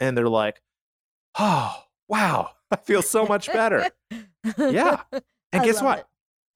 [0.00, 0.60] and they're like,
[1.38, 1.76] oh
[2.08, 3.88] wow, I feel so much better.
[4.58, 5.02] Yeah.
[5.12, 5.22] And
[5.52, 6.00] I guess what?
[6.00, 6.06] it.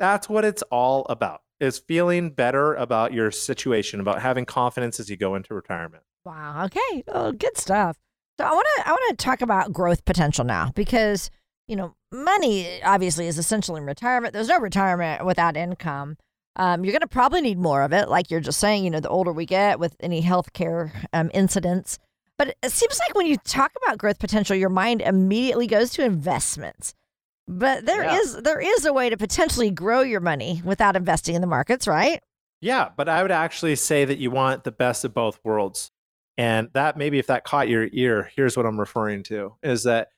[0.01, 1.43] That's what it's all about.
[1.59, 6.03] Is feeling better about your situation, about having confidence as you go into retirement.
[6.25, 6.65] Wow.
[6.67, 7.05] Okay.
[7.09, 7.97] Oh, good stuff.
[8.39, 11.31] So I want to I want to talk about growth potential now because
[11.67, 14.35] you know money obviously is essential in retirement.
[14.35, 16.19] There's no retirement without income.
[16.57, 18.85] Um, you're going to probably need more of it, like you're just saying.
[18.85, 21.99] You know, the older we get with any healthcare um, incidents.
[22.39, 26.05] But it seems like when you talk about growth potential, your mind immediately goes to
[26.05, 26.95] investments.
[27.49, 28.41] But there is Yeah.
[28.43, 32.23] there is a way to potentially grow your money without investing in the markets, right?
[32.61, 35.91] Yeah, but I would actually say that you want the best of both worlds.
[36.39, 40.09] And that maybe if that caught your ear, here's what I'm referring to is that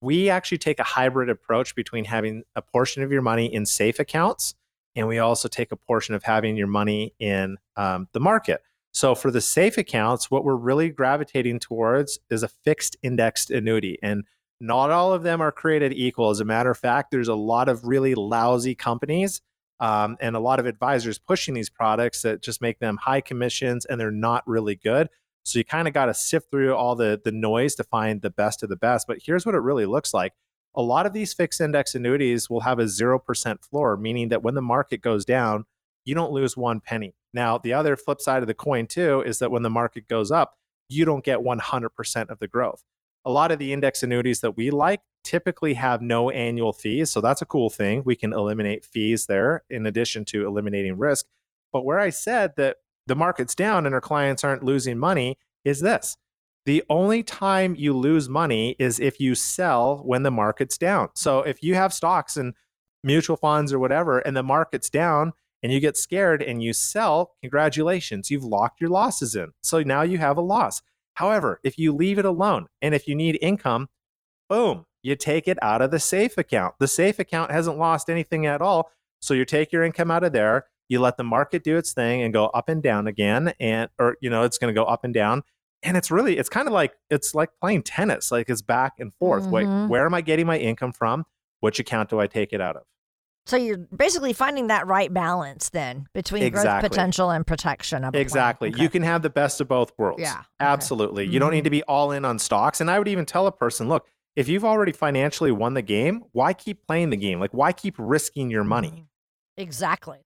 [0.00, 3.98] we actually take a hybrid approach between having a portion of your money in safe
[3.98, 4.54] accounts
[4.94, 8.62] and we also take a portion of having your money in um, the market.
[8.92, 13.98] So for the safe accounts, what we're really gravitating towards is a fixed indexed annuity.
[14.02, 14.24] And
[14.60, 16.30] not all of them are created equal.
[16.30, 19.40] As a matter of fact, there's a lot of really lousy companies
[19.80, 23.84] um, and a lot of advisors pushing these products that just make them high commissions
[23.84, 25.08] and they're not really good.
[25.44, 28.30] So you kind of got to sift through all the the noise to find the
[28.30, 29.06] best of the best.
[29.06, 30.32] But here's what it really looks like.
[30.74, 34.54] A lot of these fixed index annuities will have a 0% floor, meaning that when
[34.54, 35.64] the market goes down,
[36.04, 37.14] you don't lose one penny.
[37.32, 40.30] Now, the other flip side of the coin, too, is that when the market goes
[40.30, 40.54] up,
[40.88, 42.82] you don't get 100% of the growth.
[43.26, 47.10] A lot of the index annuities that we like typically have no annual fees.
[47.10, 48.02] So that's a cool thing.
[48.04, 51.26] We can eliminate fees there in addition to eliminating risk.
[51.72, 55.80] But where I said that the market's down and our clients aren't losing money is
[55.80, 56.16] this.
[56.64, 61.10] The only time you lose money is if you sell when the market's down.
[61.14, 62.54] So if you have stocks and
[63.04, 67.34] mutual funds or whatever, and the market's down and you get scared and you sell,
[67.40, 69.52] congratulations, you've locked your losses in.
[69.62, 70.82] So now you have a loss.
[71.16, 73.88] However, if you leave it alone and if you need income,
[74.48, 76.74] boom, you take it out of the safe account.
[76.78, 78.90] The safe account hasn't lost anything at all.
[79.20, 82.22] So you take your income out of there, you let the market do its thing
[82.22, 85.04] and go up and down again and or you know, it's going to go up
[85.04, 85.42] and down.
[85.82, 89.12] And it's really it's kind of like it's like playing tennis, like it's back and
[89.14, 89.44] forth.
[89.44, 89.50] Mhm.
[89.50, 91.24] Wait, where am I getting my income from?
[91.60, 92.82] Which account do I take it out of?
[93.46, 98.14] So you're basically finding that right balance then between growth potential and protection of.
[98.14, 98.70] Exactly.
[98.70, 98.82] Okay.
[98.82, 100.20] You can have the best of both worlds.
[100.20, 100.44] Yeah, okay.
[100.60, 101.26] Absolutely.
[101.26, 102.80] You don't need to be all in on stocks.
[102.80, 106.24] And I would even tell a person, look, if you've already financially won the game,
[106.32, 107.38] why keep playing the game?
[107.40, 108.88] Like, why keep risking your money?
[108.90, 109.06] Mhm.
[109.56, 110.18] Exactly.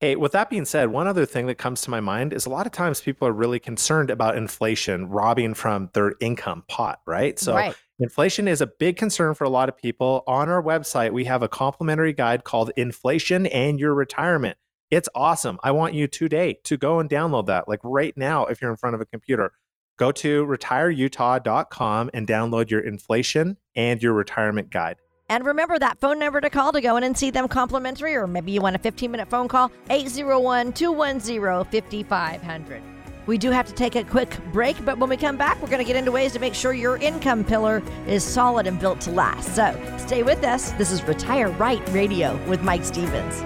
[0.00, 2.50] Hey, with that being said, one other thing that comes to my mind is a
[2.50, 7.36] lot of times people are really concerned about inflation robbing from their income pot, right?
[7.38, 7.76] So right.
[8.00, 10.22] Inflation is a big concern for a lot of people.
[10.28, 14.56] On our website, we have a complimentary guide called Inflation and Your Retirement.
[14.88, 15.58] It's awesome.
[15.64, 18.76] I want you today to go and download that, like right now, if you're in
[18.76, 19.52] front of a computer.
[19.96, 24.98] Go to retireutah.com and download your inflation and your retirement guide.
[25.28, 28.28] And remember that phone number to call to go in and see them complimentary, or
[28.28, 32.97] maybe you want a 15 minute phone call 801 210 5500.
[33.28, 35.84] We do have to take a quick break, but when we come back, we're going
[35.84, 39.10] to get into ways to make sure your income pillar is solid and built to
[39.10, 39.54] last.
[39.54, 40.70] So stay with us.
[40.72, 43.42] This is Retire Right Radio with Mike Stevens.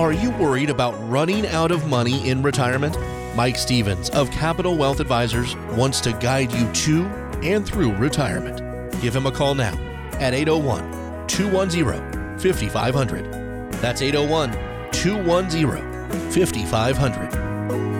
[0.00, 2.98] Are you worried about running out of money in retirement?
[3.36, 7.04] Mike Stevens of Capital Wealth Advisors wants to guide you to
[7.44, 8.60] and through retirement.
[9.00, 9.78] Give him a call now
[10.14, 13.72] at 801 210 5500.
[13.74, 17.93] That's 801 210 5500.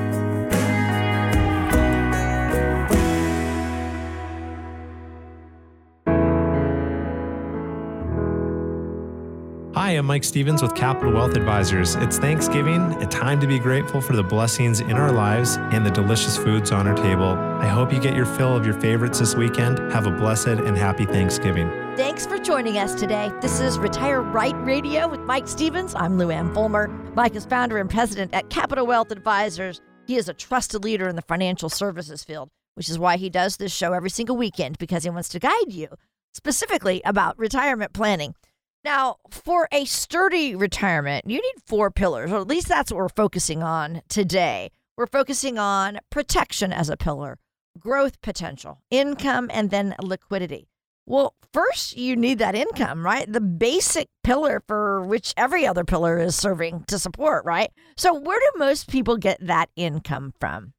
[9.74, 11.96] Hi, I'm Mike Stevens with Capital Wealth Advisors.
[11.96, 15.90] It's Thanksgiving, a time to be grateful for the blessings in our lives and the
[15.90, 17.30] delicious foods on our table.
[17.60, 19.80] I hope you get your fill of your favorites this weekend.
[19.92, 21.68] Have a blessed and happy Thanksgiving.
[21.96, 23.32] Thanks for joining us today.
[23.40, 25.92] This is Retire Right Radio with Mike Stevens.
[25.96, 26.87] I'm Lou Ann Fulmer.
[27.16, 29.80] Mike is founder and president at Capital Wealth Advisors.
[30.06, 33.56] He is a trusted leader in the financial services field, which is why he does
[33.56, 35.88] this show every single weekend because he wants to guide you
[36.32, 38.37] specifically about retirement planning.
[38.85, 43.09] Now, for a sturdy retirement, you need four pillars, or at least that's what we're
[43.09, 44.70] focusing on today.
[44.99, 47.38] We're focusing on protection as a pillar,
[47.79, 50.68] growth potential, income, and then liquidity.
[51.07, 53.31] Well, first, you need that income, right?
[53.31, 57.70] The basic pillar for which every other pillar is serving to support, right?
[57.97, 60.75] So, where do most people get that income from?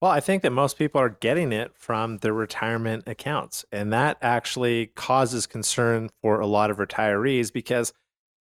[0.00, 3.64] Well, I think that most people are getting it from their retirement accounts.
[3.72, 7.92] And that actually causes concern for a lot of retirees because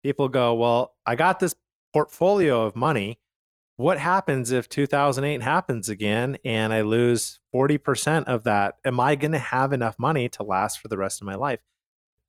[0.03, 1.55] people go, Well, I got this
[1.93, 3.19] portfolio of money.
[3.77, 8.75] What happens if 2008 happens again and I lose 40% of that?
[8.85, 11.59] Am I going to have enough money to last for the rest of my life?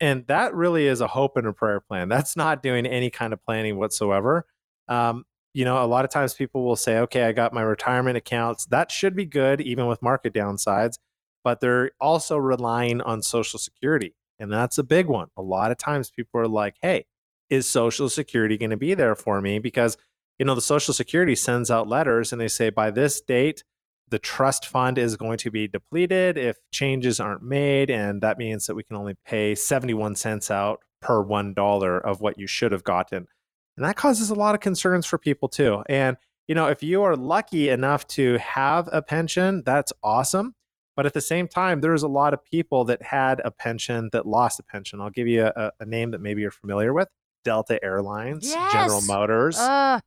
[0.01, 2.09] And that really is a hope and a prayer plan.
[2.09, 4.47] That's not doing any kind of planning whatsoever.
[4.89, 8.17] Um, you know, a lot of times people will say, okay, I got my retirement
[8.17, 8.67] accounts.
[8.67, 10.99] That should be good, even with market downsides,
[11.45, 14.15] but they're also relying on Social Security.
[14.41, 15.29] And that's a big one.
[15.37, 17.07] A lot of times people are like, hey,
[17.51, 19.61] is Social Security going to be there for me?
[19.61, 19.97] Because,
[20.41, 23.63] you know, the Social Security sends out letters and they say, by this date,
[24.09, 27.91] the trust fund is going to be depleted if changes aren't made.
[27.91, 32.21] And that means that we can only pay 71 cents out per one dollar of
[32.21, 33.29] what you should have gotten.
[33.77, 35.83] And that causes a lot of concerns for people too.
[35.89, 36.17] And,
[36.49, 40.55] you know, if you are lucky enough to have a pension, that's awesome.
[40.97, 44.27] But at the same time, there's a lot of people that had a pension that
[44.27, 45.01] lost a pension.
[45.01, 47.09] I'll give you a, a name that maybe you're familiar with
[47.45, 49.99] Delta Airlines, General Motors, Uh,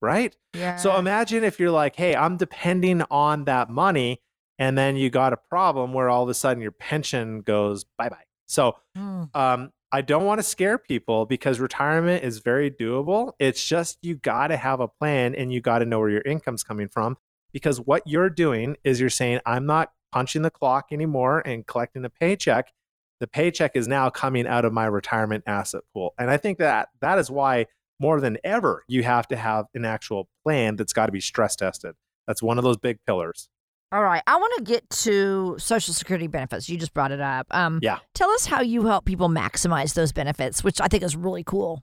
[0.00, 0.36] right?
[0.54, 0.76] yeah.
[0.76, 4.22] So imagine if you're like, hey, I'm depending on that money.
[4.58, 8.08] And then you got a problem where all of a sudden your pension goes bye
[8.08, 8.24] bye.
[8.46, 9.28] So Mm.
[9.36, 13.32] um, I don't want to scare people because retirement is very doable.
[13.38, 16.22] It's just you got to have a plan and you got to know where your
[16.22, 17.16] income's coming from.
[17.52, 22.04] Because what you're doing is you're saying, I'm not punching the clock anymore and collecting
[22.04, 22.72] a paycheck.
[23.20, 26.14] The paycheck is now coming out of my retirement asset pool.
[26.18, 27.66] And I think that that is why
[27.98, 31.56] more than ever you have to have an actual plan that's got to be stress
[31.56, 31.94] tested.
[32.26, 33.48] That's one of those big pillars.
[33.92, 34.22] All right.
[34.26, 36.68] I want to get to Social Security benefits.
[36.68, 37.46] You just brought it up.
[37.52, 37.98] Um, Yeah.
[38.14, 41.82] Tell us how you help people maximize those benefits, which I think is really cool.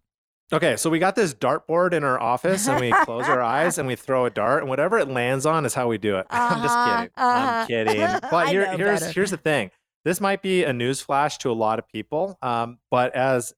[0.51, 3.87] Okay, so we got this dartboard in our office and we close our eyes and
[3.87, 6.27] we throw a dart and whatever it lands on is how we do it.
[6.31, 7.11] I'm just Uh-huh, kidding.
[7.15, 7.49] uh-huh.
[7.61, 8.19] I'm kidding.
[8.29, 9.11] But here, here's better.
[9.13, 9.71] here's the thing.
[10.05, 13.53] This might be a news flash to a lot of people, um, but as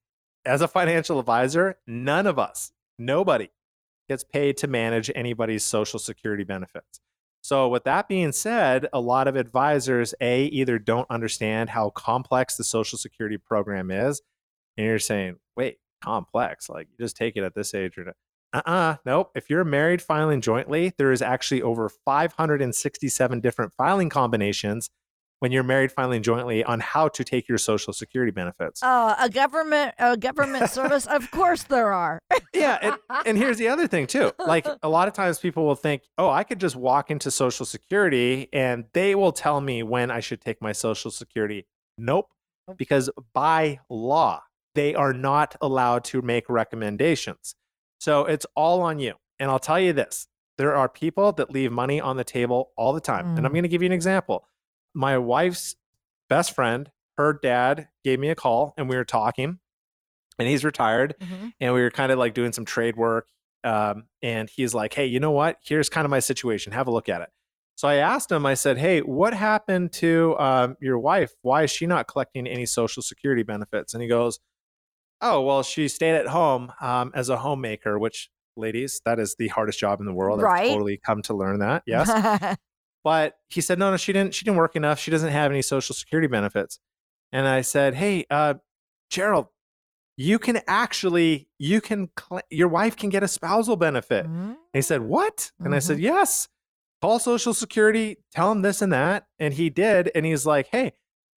[0.45, 3.49] as a financial advisor, none of us, nobody,
[4.07, 7.01] gets paid to manage anybody's social security benefits.
[7.45, 12.57] So, with that being said, a lot of advisors, A, either don't understand how complex
[12.57, 14.19] the Social Security program is,
[14.75, 16.69] and you're saying, wait, complex?
[16.69, 19.29] Like, you just take it at this age uh uh nope.
[19.35, 24.89] If you're married filing jointly, there is actually over 567 different filing combinations
[25.39, 28.81] when you're married filing jointly on how to take your Social Security benefits.
[28.81, 31.05] Uh, a government a government service?
[31.07, 32.19] Of course there are.
[32.53, 32.95] yeah and,
[33.25, 36.29] and here's the other thing too like a lot of times people will think oh
[36.29, 40.39] i could just walk into social security and they will tell me when i should
[40.41, 41.65] take my social security
[41.97, 42.29] nope
[42.77, 44.41] because by law
[44.73, 47.55] they are not allowed to make recommendations
[47.99, 51.71] so it's all on you and i'll tell you this there are people that leave
[51.71, 53.55] money on the table all the time and i'm Mm.
[53.55, 54.47] going to give you an example
[54.95, 55.75] my wife's
[56.29, 59.59] best friend her dad gave me a call and we were talking
[60.39, 61.53] and he's retired Mhm.
[61.59, 63.27] and we were kind of like doing some trade work.
[63.63, 65.57] Um, and he's like, "Hey, you know what?
[65.63, 66.71] Here's kind of my situation.
[66.73, 67.29] Have a look at it."
[67.75, 68.45] So I asked him.
[68.45, 71.33] I said, "Hey, what happened to um, your wife?
[71.41, 74.39] Why is she not collecting any Social Security benefits?" And he goes,
[75.21, 79.49] "Oh, well, she stayed at home um, as a homemaker, which." Ladies, that is the
[79.49, 80.41] hardest job in the world.
[80.41, 80.61] Right.
[80.61, 81.83] I've totally come to learn that.
[81.85, 82.07] Yes.
[83.05, 84.33] But he said, no, no, she didn't.
[84.33, 84.99] She didn't work enough.
[84.99, 86.79] She doesn't have any social security benefits.
[87.31, 88.55] And I said, hey, uh,
[89.11, 89.45] Gerald,
[90.17, 94.25] you can actually, you can, cl- your wife can get a spousal benefit.
[94.25, 94.47] Mhm.
[94.47, 95.51] And he said, what?
[95.59, 96.05] And I said, mm-hmm.
[96.05, 96.47] yes.
[96.99, 99.27] Call Social Security, tell him this and that.
[99.37, 100.09] And he did.
[100.15, 100.93] And he's like, hey,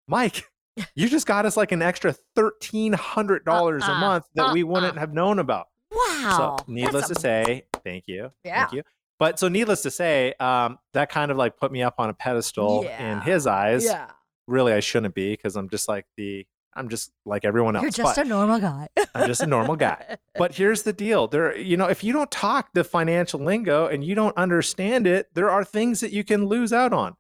[0.08, 0.45] Mike,
[0.95, 4.65] you just got us like an extra uh, $1,300 a Uh-uh, month that we uh,
[4.65, 4.69] uh.
[4.69, 5.01] wouldn't uh-uh.
[5.01, 5.67] have known about.
[5.91, 6.56] Wow.
[6.60, 8.32] So, needless to say, thank you.
[8.45, 8.67] Yeah.
[8.67, 8.84] Thank you.
[9.19, 12.13] But so, needless to say, um, that kind of like put me up on a
[12.13, 13.84] pedestal in his eyes.
[13.84, 14.12] Yeah.
[14.47, 17.84] Really, I shouldn't be because I'm just like the, I'm just like everyone else.
[17.84, 18.88] You're just but a normal guy.
[19.13, 20.17] I'm just a normal guy.
[20.38, 24.03] But here's the deal: there, you know, if you don't talk the financial lingo and
[24.03, 27.15] you don't understand it, there are things that you can lose out on.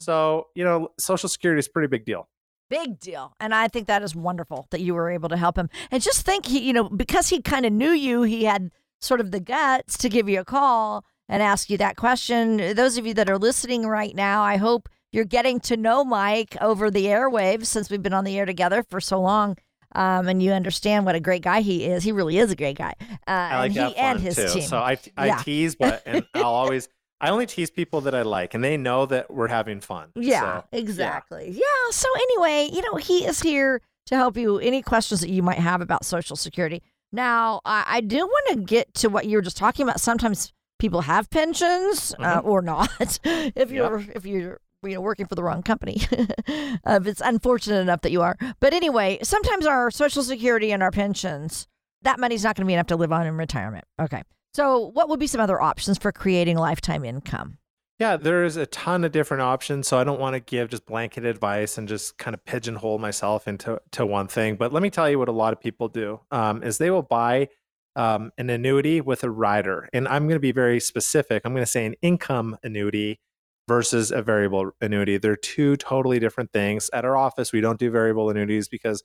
[0.00, 2.28] So, you know, Social Security is a pretty big deal.
[2.68, 3.34] Big deal.
[3.40, 5.68] And I think that is wonderful that you were able to help him.
[5.90, 9.20] And just think, he, you know, because he kind of knew you, he had sort
[9.20, 12.74] of the guts to give you a call and ask you that question.
[12.74, 16.56] Those of you that are listening right now, I hope you're getting to know Mike
[16.60, 19.56] over the airwaves since we've been on the air together for so long.
[19.94, 22.04] Um, and you understand what a great guy he is.
[22.04, 22.94] He really is a great guy.
[23.00, 24.48] Uh, I like and to he and his too.
[24.48, 24.62] team.
[24.62, 25.38] So I, I Yeah.
[25.38, 26.88] tease, but and I'll always,
[27.20, 30.10] I only tease people that I like, and they know that we're having fun.
[30.14, 31.50] Yeah, So, exactly.
[31.50, 31.90] Yeah.
[31.90, 34.58] So anyway, you know, he is here to help you.
[34.58, 36.82] Any questions that you might have about Social Security.
[37.12, 40.00] Now, I, I do want to get to what you were just talking about.
[40.00, 42.90] Sometimes people have pensions uh, or not.
[43.24, 47.80] if you're if you're you know working for the wrong company, uh, if it's unfortunate
[47.80, 48.36] enough that you are.
[48.58, 51.68] But anyway, sometimes our Social Security and our pensions,
[52.02, 53.84] that money's not going to be enough to live on in retirement.
[54.00, 54.22] Okay.
[54.54, 57.58] So, what would be some other options for creating lifetime income?
[58.00, 59.86] Yeah, there's a ton of different options.
[59.86, 63.46] So I don't want to give just blanket advice and just kind of pigeonhole myself
[63.46, 64.56] into to one thing.
[64.56, 67.02] But let me tell you what a lot of people do um, is they will
[67.02, 67.50] buy
[67.96, 71.42] um, an annuity with a rider, and I'm going to be very specific.
[71.44, 73.20] I'm going to say an income annuity
[73.68, 75.16] versus a variable annuity.
[75.16, 76.90] They're two totally different things.
[76.92, 79.04] At our office, we don't do variable annuities because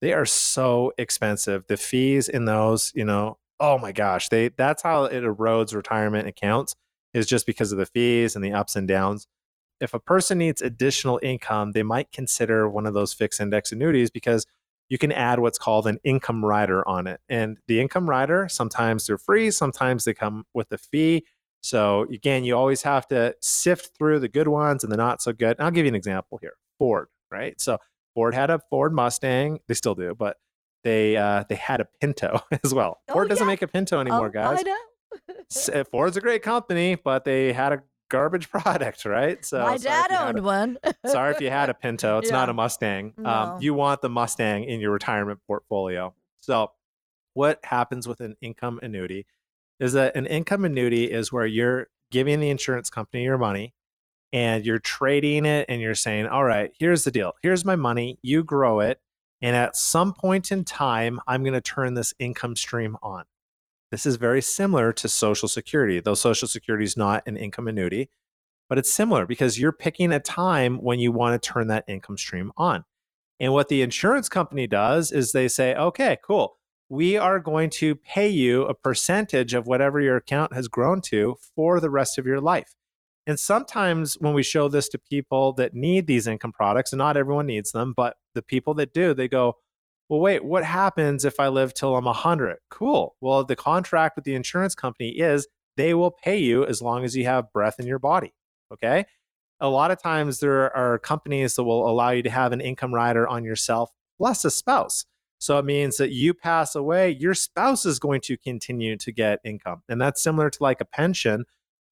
[0.00, 1.64] they are so expensive.
[1.68, 6.28] The fees in those, you know, oh my gosh, they that's how it erodes retirement
[6.28, 6.74] accounts
[7.14, 9.26] is just because of the fees and the ups and downs.
[9.80, 14.10] If a person needs additional income, they might consider one of those fixed index annuities
[14.10, 14.46] because
[14.88, 17.20] you can add what's called an income rider on it.
[17.28, 21.24] And the income rider, sometimes they're free, sometimes they come with a fee.
[21.62, 25.32] So again, you always have to sift through the good ones and the not so
[25.32, 25.56] good.
[25.58, 26.54] And I'll give you an example here.
[26.78, 27.60] Ford, right?
[27.60, 27.78] So
[28.14, 29.58] Ford had a Ford Mustang.
[29.66, 30.36] They still do, but
[30.84, 32.98] they uh, they had a Pinto as well.
[33.08, 33.52] Oh, Ford doesn't yeah.
[33.52, 34.60] make a Pinto anymore, Oh, guys.
[34.60, 34.76] I know.
[35.72, 39.44] Uh, Ford's a great company, but they had a garbage product, right?
[39.44, 40.78] So My dad owned a- one.
[41.06, 42.18] Sorry if you had a Pinto.
[42.18, 43.14] It's not a Mustang.
[43.16, 43.28] No.
[43.30, 46.14] Um, you want the Mustang in your retirement portfolio.
[46.40, 46.72] So,
[47.34, 49.26] what happens with an income annuity
[49.78, 53.74] is that an income annuity is where you're giving the insurance company your money
[54.32, 57.32] and you're trading it and you're saying, All right, here's the deal.
[57.42, 58.18] Here's my money.
[58.22, 59.00] You grow it.
[59.42, 63.24] And at some point in time, I'm going to turn this income stream on.
[63.90, 68.10] This is very similar to Social Security, though Social Security is not an income annuity,
[68.68, 72.18] but it's similar because you're picking a time when you want to turn that income
[72.18, 72.84] stream on.
[73.38, 76.56] And what the insurance company does is they say, okay, cool.
[76.88, 81.36] We are going to pay you a percentage of whatever your account has grown to
[81.54, 82.74] for the rest of your life.
[83.26, 87.16] And sometimes when we show this to people that need these income products, and not
[87.16, 89.56] everyone needs them, but the people that do, they go,
[90.08, 92.58] well, wait, what happens if I live till I'm 100?
[92.70, 93.16] Cool.
[93.20, 97.16] Well, the contract with the insurance company is they will pay you as long as
[97.16, 98.32] you have breath in your body.
[98.72, 99.04] Okay.
[99.60, 102.94] A lot of times there are companies that will allow you to have an income
[102.94, 105.06] rider on yourself plus a spouse.
[105.38, 109.40] So it means that you pass away, your spouse is going to continue to get
[109.44, 109.82] income.
[109.88, 111.44] And that's similar to like a pension,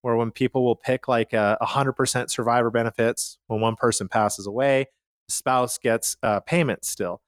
[0.02, 4.86] where when people will pick like a 100% survivor benefits, when one person passes away,
[5.28, 7.20] spouse gets uh, payment still.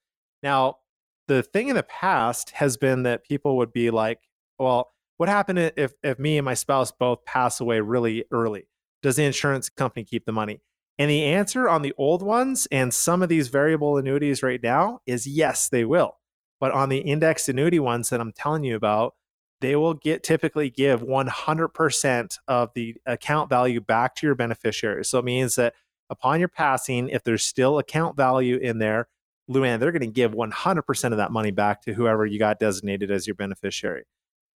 [0.47, 0.77] Now,
[1.27, 4.21] the thing in the past has been that people would be like,
[4.61, 8.69] well, what happened if, if me and my spouse both pass away really early?
[9.03, 10.61] Does the insurance company keep the money?
[11.01, 15.01] And the answer on the old ones and some of these variable annuities right now
[15.05, 16.19] is yes, they will.
[16.61, 19.17] But on the indexed annuity ones that I'm telling you about,
[19.61, 25.05] they will get typically give 100% of the account value back to your beneficiary.
[25.05, 25.75] So it means that
[26.09, 29.09] upon your passing, if there's still account value in there,
[29.51, 33.11] Luann, they're going to give 100% of that money back to whoever you got designated
[33.11, 34.05] as your beneficiary.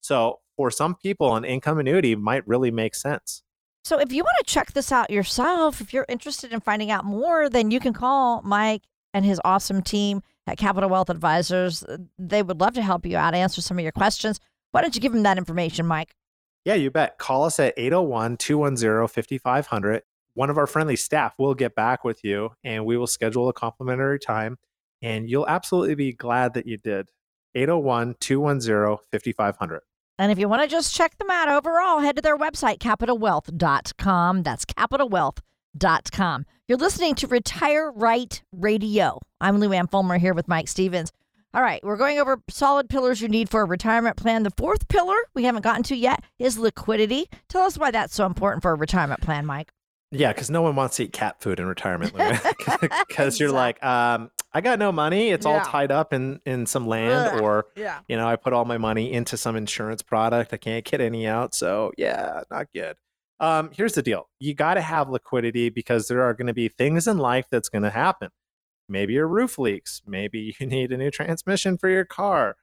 [0.01, 3.43] So for some people, an income annuity might really make sense.
[3.85, 7.05] So if you want to check this out yourself, if you're interested in finding out
[7.05, 8.83] more, then you can call Mike
[9.15, 11.85] and his awesome team at Capital Wealth Advisors.
[12.19, 14.41] They would love to help you out, answer some of your questions.
[14.73, 16.15] Why don't you give them that information, Mike?
[16.65, 17.19] Yeah, you bet.
[17.19, 20.03] Call us at 801 210 5500.
[20.35, 23.53] One of our friendly staff will get back with you and we will schedule a
[23.53, 24.59] complimentary time.
[25.03, 27.11] And you'll absolutely be glad that you did.
[27.55, 29.81] 801 210 5500.
[30.19, 34.43] And if you want to just check them out overall, head to their website, capitalwealth.com.
[34.43, 36.47] That's capitalwealth.com.
[36.67, 39.21] You're listening to Retire Right Radio.
[39.41, 41.13] I'm Lou Ann Fulmer here with Mike Stevens.
[41.55, 44.43] All right, we're going over solid pillars you need for a retirement plan.
[44.43, 47.31] The fourth pillar we haven't gotten to yet is liquidity.
[47.49, 49.73] Tell us why that's so important for a retirement plan, Mike.
[50.11, 52.13] Yeah, because no one wants to eat cat food in retirement,
[53.09, 55.31] because you're like, um, I got no money.
[55.31, 57.43] It's all tied up in in some land, Ugh.
[57.43, 58.01] or Yeah.
[58.09, 60.53] you know, I put all my money into some insurance product.
[60.53, 62.97] I can't get any out, so yeah, not good.
[63.41, 66.69] Um, here's the deal: you got to have liquidity because there are going to be
[66.69, 68.31] things in life that's going to happen.
[68.89, 70.01] Maybe your roof leaks.
[70.07, 72.57] Maybe you need a new transmission for your car.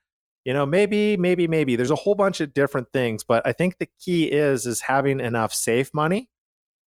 [0.44, 1.76] You know, maybe, maybe, maybe.
[1.76, 5.20] There's a whole bunch of different things, but I think the key is is having
[5.20, 6.30] enough safe money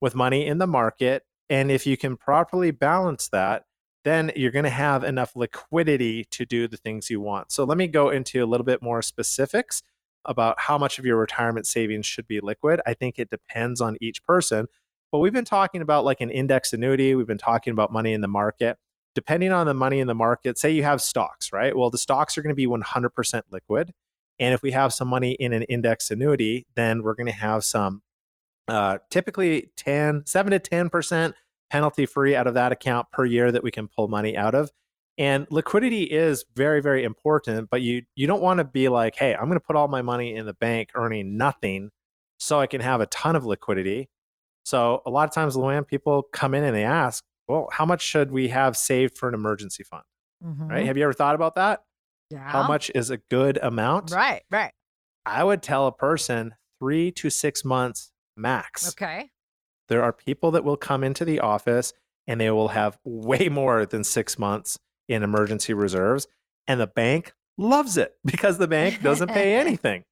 [0.02, 1.24] with money in the market.
[1.50, 3.64] And if you can properly balance that,
[4.04, 7.52] then you're going to have enough liquidity to do the things you want.
[7.52, 9.82] So let me go into a little bit more specifics
[10.26, 12.82] about how much of your retirement savings should be liquid.
[12.86, 14.68] I think it depends on each person.
[15.12, 18.22] But we've been talking about like an index annuity, we've been talking about money in
[18.22, 18.78] the market.
[19.16, 21.78] Depending on the money in the market, say you have stocks, right?
[21.78, 23.94] Well, the stocks are going to be 100% liquid.
[24.40, 27.64] And if we have some money in an index annuity, then we're going to have
[27.64, 28.02] some
[28.68, 31.34] uh, typically 10, 7 to 10%
[31.74, 34.70] penalty free out of that account per year that we can pull money out of.
[35.18, 39.34] And liquidity is very, very important, but you you don't want to be like, hey,
[39.34, 41.90] I'm going to put all my money in the bank earning nothing
[42.40, 44.10] so I can have a ton of liquidity.
[44.66, 48.02] So a lot of times, Luann, people come in and they ask, well, how much
[48.02, 50.04] should we have saved for an emergency fund?
[50.44, 50.70] Mhm.
[50.70, 50.86] Right?
[50.86, 51.84] Have you ever thought about that?
[52.30, 52.48] Yeah.
[52.50, 54.12] How much is a good amount?
[54.12, 54.72] Right, right.
[55.26, 58.90] I would tell a person three to six months max.
[58.90, 59.32] Okay.
[59.94, 61.94] There are people that will come into the office
[62.26, 66.26] and they will have way more than six months in emergency reserves.
[66.66, 70.04] And the bank loves it because the bank doesn't pay anything.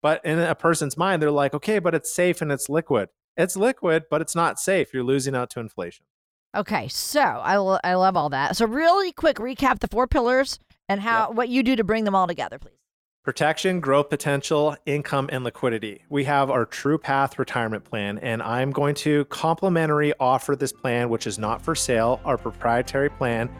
[0.00, 3.10] But in a person's mind, they're like, okay, but it's safe and it's liquid.
[3.36, 4.94] It's liquid, but it's not safe.
[4.94, 6.06] You're losing out to inflation.
[6.56, 8.56] Okay, so I, lo- I love all that.
[8.56, 10.58] So, really quick recap the four pillars
[10.88, 12.72] and how what you do to bring them all together, please.
[13.26, 16.04] Protection, growth potential, income, and liquidity.
[16.08, 21.08] We have our True Path retirement plan, and I'm going to complimentary offer this plan,
[21.08, 23.50] which is not for sale, our proprietary plan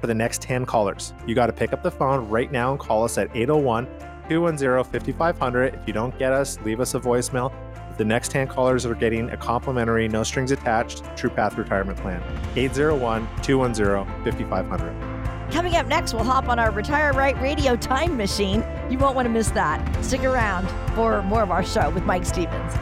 [0.00, 1.12] for the next 10 callers.
[1.26, 3.86] You got to pick up the phone right now and call us at 801
[4.28, 5.74] 210 5500.
[5.74, 7.52] If you don't get us, leave us a voicemail.
[7.98, 12.22] The next 10 callers are getting a complimentary, no strings attached True Path retirement plan.
[12.54, 15.15] 801 210 5500.
[15.50, 18.64] Coming up next, we'll hop on our Retire Right radio time machine.
[18.90, 20.04] You won't want to miss that.
[20.04, 22.74] Stick around for more of our show with Mike Stevens.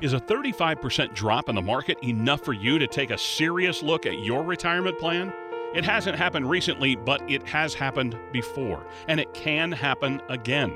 [0.00, 4.06] Is a 35% drop in the market enough for you to take a serious look
[4.06, 5.32] at your retirement plan?
[5.74, 10.70] It hasn't happened recently, but it has happened before, and it can happen again.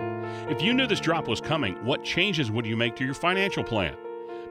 [0.51, 3.63] If you knew this drop was coming, what changes would you make to your financial
[3.63, 3.97] plan?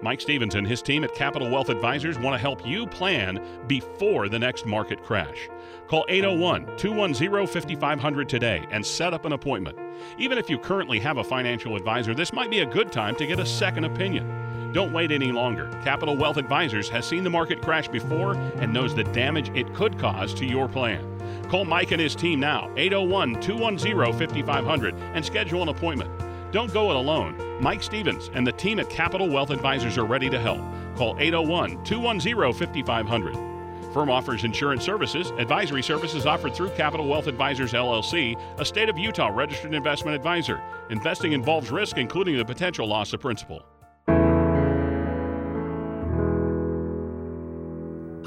[0.01, 4.29] Mike Stevens and his team at Capital Wealth Advisors want to help you plan before
[4.29, 5.47] the next market crash.
[5.87, 9.77] Call 801 210 5500 today and set up an appointment.
[10.17, 13.27] Even if you currently have a financial advisor, this might be a good time to
[13.27, 14.71] get a second opinion.
[14.73, 15.69] Don't wait any longer.
[15.83, 19.99] Capital Wealth Advisors has seen the market crash before and knows the damage it could
[19.99, 21.05] cause to your plan.
[21.49, 26.09] Call Mike and his team now, 801 210 5500, and schedule an appointment.
[26.51, 27.37] Don't go it alone.
[27.61, 30.59] Mike Stevens and the team at Capital Wealth Advisors are ready to help.
[30.97, 33.93] Call 801 210 5500.
[33.93, 35.31] Firm offers insurance services.
[35.31, 40.61] Advisory services offered through Capital Wealth Advisors LLC, a state of Utah registered investment advisor.
[40.89, 43.65] Investing involves risk, including the potential loss of principal.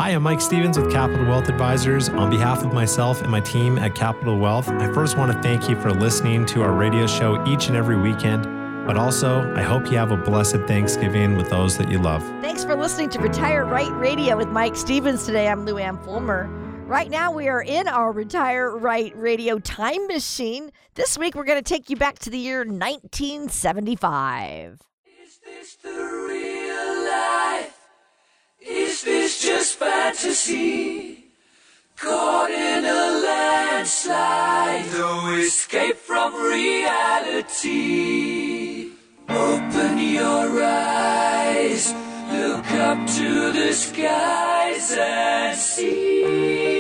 [0.05, 2.11] Hi, I'm Mike Stevens with Capital Wealth Advisors.
[2.11, 5.66] On behalf of myself and my team at Capital Wealth, I first want to thank
[5.66, 8.42] you for listening to our radio show each and every weekend.
[8.86, 12.22] But also, I hope you have a blessed Thanksgiving with those that you love.
[12.42, 15.48] Thanks for listening to Retire Right Radio with Mike Stevens today.
[15.48, 16.48] I'm Lou Ann Fulmer.
[16.84, 20.70] Right now, we are in our Retire Right Radio time machine.
[20.96, 24.82] This week, we're going to take you back to the year 1975.
[25.24, 26.43] Is this the real life?
[28.95, 31.24] Is this just fantasy?
[31.97, 37.64] Caught in a landslide, no escape from reality.
[39.28, 41.92] Open your eyes,
[42.30, 46.74] look up to the skies and see.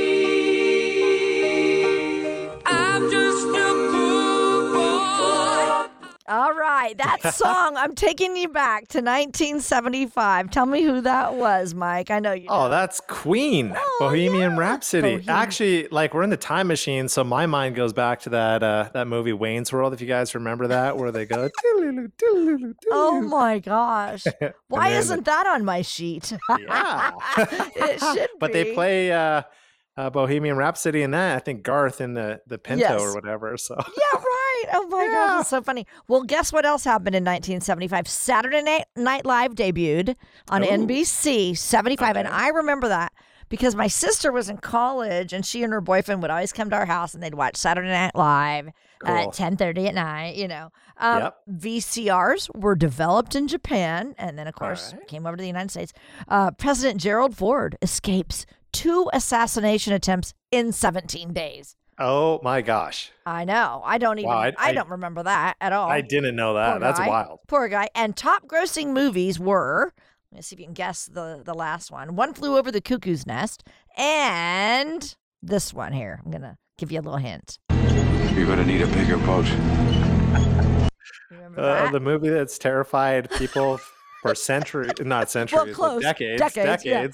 [6.84, 10.50] Right, that song, I'm taking you back to 1975.
[10.50, 12.10] Tell me who that was, Mike.
[12.10, 12.46] I know you.
[12.48, 12.68] Oh, know.
[12.70, 14.58] that's Queen, Oh, Bohemian yeah.
[14.58, 15.02] Rhapsody.
[15.16, 15.28] Bohemian.
[15.28, 18.90] Actually, like we're in the time machine, so my mind goes back to that uh,
[18.92, 19.92] that movie Wayne's World.
[19.92, 21.48] If you guys remember that, where they go.
[21.64, 24.24] "Toodaloo, toodaloo, Oh my gosh.
[24.68, 26.32] Why isn't that on my sheet?
[26.58, 27.12] Yeah.
[27.36, 29.42] it should but they play uh,
[29.96, 31.36] uh, Bohemian Rhapsody in that.
[31.36, 33.00] I think Garth in the the Pinto Yes.
[33.00, 33.56] or whatever.
[33.56, 34.64] So Yeah, right.
[34.72, 35.10] Oh my Yeah.
[35.12, 35.86] gosh, that's so funny.
[36.08, 38.08] Well, guess what else happened in 1975?
[38.08, 40.16] Saturday Night, Night Live debuted
[40.48, 40.66] on Ooh.
[40.68, 43.12] NBC 75, and I remember that
[43.50, 46.76] because my sister was in college, and she and her boyfriend would always come to
[46.76, 48.70] our house, and they'd watch Saturday Night Live
[49.04, 49.14] Cool.
[49.14, 50.34] at 10:30 at night.
[50.36, 51.36] You know, um, Yep.
[51.50, 55.06] VCRs were developed in Japan, and then of course right.
[55.06, 55.92] came over to the United States.
[56.26, 61.76] Uh, President Gerald Ford escapes two assassination attempts in 17 days.
[61.98, 63.80] oh my gosh, I know.
[63.84, 64.28] I don't even.
[64.28, 65.88] Wow, I, I- I- don't remember that at all.
[65.88, 66.72] I didn't know that.
[66.72, 67.08] Poor That's guy.
[67.08, 67.38] wild.
[67.48, 67.88] Poor guy.
[67.94, 69.92] And top grossing movies were.
[70.32, 72.16] let me see if you can guess the the last one.
[72.16, 73.62] One flew over the cuckoo's nest,
[73.96, 76.20] and this one here.
[76.24, 77.58] I'm gonna give you a little hint.
[78.34, 79.46] You're gonna need a bigger boat.
[81.30, 81.92] Remember Uh, that?
[81.92, 83.78] the movie that's terrified people
[84.22, 86.02] for centuries, not centuries, but close.
[86.02, 87.06] decades, Decades, yeah.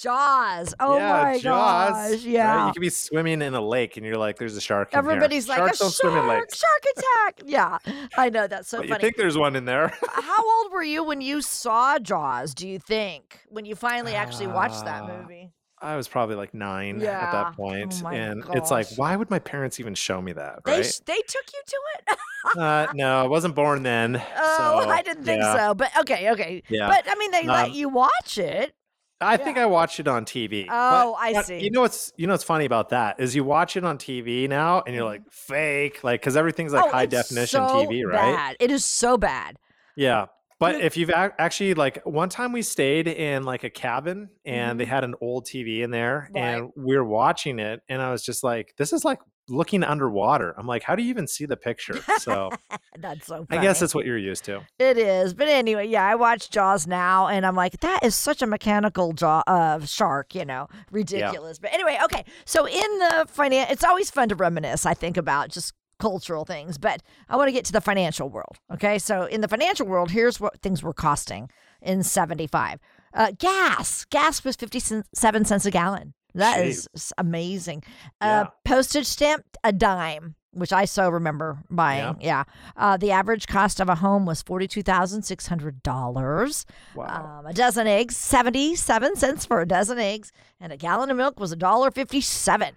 [0.00, 0.74] Jaws.
[0.80, 1.42] Oh yeah, my Jaws.
[1.42, 2.10] gosh.
[2.10, 2.20] right?
[2.20, 2.66] Yeah.
[2.66, 4.98] You could be swimming in a lake and you're like, there's a shark in here.
[5.10, 7.42] Everybody's like Sharks a don't swim in shark, shark attack.
[7.46, 7.78] Yeah,
[8.16, 9.00] I know that's so But you funny.
[9.02, 9.92] think there's one in there.
[10.10, 12.54] How old were you when you saw Jaws?
[12.54, 15.50] Do you think when you finally actually watched that Uh, movie?
[15.80, 19.38] I was probably like nine at that point, Oh and it's like, why would my
[19.38, 20.60] parents even show me that?
[20.64, 20.86] They Right?
[20.86, 21.76] sh- they took you to
[22.14, 22.18] it.
[22.58, 24.16] uh, no, I wasn't born then.
[24.36, 25.54] Oh, so, I didn't think yeah.
[25.56, 25.74] so.
[25.74, 26.62] But okay, okay.
[26.68, 26.88] Yeah.
[26.88, 28.74] But I mean, they let Um, you watch it.
[29.20, 30.66] I think I watched it on TV.
[30.68, 31.60] Oh, I but see.
[31.60, 34.48] You know what's you know what's funny about that is you watch it on TV
[34.48, 36.94] now and you're like fake, like because everything's like Mm-hmm.
[36.94, 38.34] oh, high definition so TV, right?
[38.34, 38.56] Bad.
[38.60, 39.56] It is so bad.
[39.96, 40.26] Yeah.
[40.60, 44.70] But if you've ac- actually like one time we stayed in like a cabin and
[44.70, 44.78] Mm-hmm.
[44.78, 48.22] they had an old TV in there and we were watching it and I was
[48.24, 49.18] just like, this is like
[49.48, 50.54] looking underwater.
[50.56, 52.00] I'm like, how do you even see the picture?
[52.18, 52.50] So
[52.98, 54.62] That's so I guess that's what you're used to.
[54.78, 58.40] It is, but anyway, yeah, I watch Jaws now, and I'm like, that is such
[58.40, 61.58] a mechanical jaw uh, shark, you know, ridiculous.
[61.58, 64.86] But anyway, okay, so in the finan, it's always fun to reminisce.
[64.86, 68.58] I think about just cultural things, but I want to get to the financial world.
[68.72, 71.50] Okay, so in the financial world, here's what things were costing
[71.82, 72.78] in '75.
[73.12, 76.14] Uh, gas, gas was fifty-seven cents a gallon.
[76.34, 77.84] That is s- amazing.
[78.20, 82.16] Uh, Postage stamp, a dime, which I so remember buying.
[82.20, 82.44] Yeah.
[82.76, 86.66] Uh, the average cost of a home was forty-two thousand six hundred dollars.
[86.94, 87.38] Wow.
[87.40, 91.38] Um, a dozen eggs, seventy-seven cents for a dozen eggs, and a gallon of milk
[91.38, 92.74] was a dollar fifty-seven.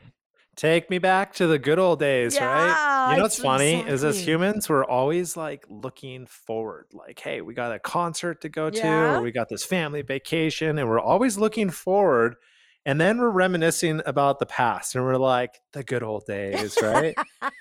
[0.55, 3.10] Take me back to the good old days, right?
[3.12, 6.88] You know what's it's funny is as humans, we're always like looking forward.
[6.93, 10.80] Like, hey, we got a concert to go to, or we got this family vacation,
[10.80, 12.38] and we're always looking forward.
[12.88, 17.13] And then we're reminiscing about the past, and we're like, the good old days, right?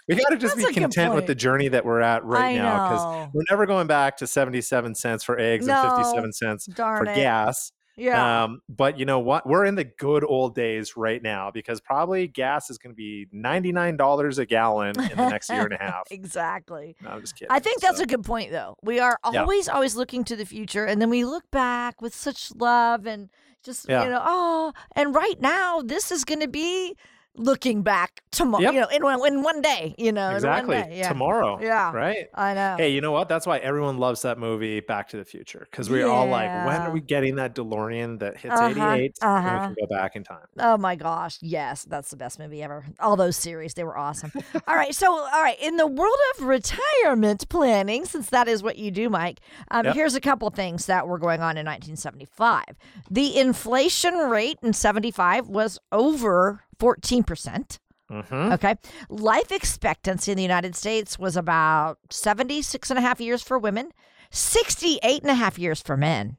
[0.09, 2.89] we got to just be content with the journey that we're at right I now
[2.89, 7.03] because we're never going back to 77 cents for eggs No, and 57 cents for
[7.03, 7.15] it.
[7.17, 7.73] gas.
[7.97, 8.45] Yeah.
[8.45, 9.49] Um, but you know what?
[9.49, 13.27] We're in the good old days right now because probably gas is going to be
[13.35, 16.03] $99 a gallon in the next year and a half.
[16.13, 16.95] exactly.
[17.03, 17.51] No, I'm just kidding.
[17.51, 18.77] I think that's So, a good point, though.
[18.83, 19.41] We are Yeah.
[19.41, 23.29] always, always looking to the future, and then we look back with such love and
[23.67, 24.05] just, Yeah.
[24.05, 26.97] you know, oh, and right now, this is going to be
[27.39, 28.75] looking back tomorrow, Yep.
[28.75, 30.99] you know, in one, in one day, you know, exactly day.
[30.99, 31.09] Yeah.
[31.09, 31.59] tomorrow.
[31.61, 31.93] Yeah.
[31.93, 32.27] Right.
[32.35, 32.77] I know.
[32.79, 33.29] Hey, you know what?
[33.29, 36.81] That's why everyone loves that movie Back to the Future because we're all like, when
[36.83, 39.59] are we getting that DeLorean that hits Uh-huh, 88 and we uh-huh.
[39.67, 40.47] can go back in time?
[40.59, 42.85] Oh my gosh, yes, that's the best movie ever.
[43.01, 44.33] All those series, they were awesome.
[44.67, 48.79] all right, so all right, in the world of retirement planning, since that is what
[48.79, 49.95] you do, Mike, um, Yep.
[49.95, 52.65] here's a couple things that were going on in 1975.
[53.11, 57.79] The inflation rate in 75 was over 14%.
[58.09, 58.75] hmm Okay.
[59.09, 63.91] Life expectancy in the United States was about 76 and a half years for women,
[64.31, 66.37] 68 and a half years for men.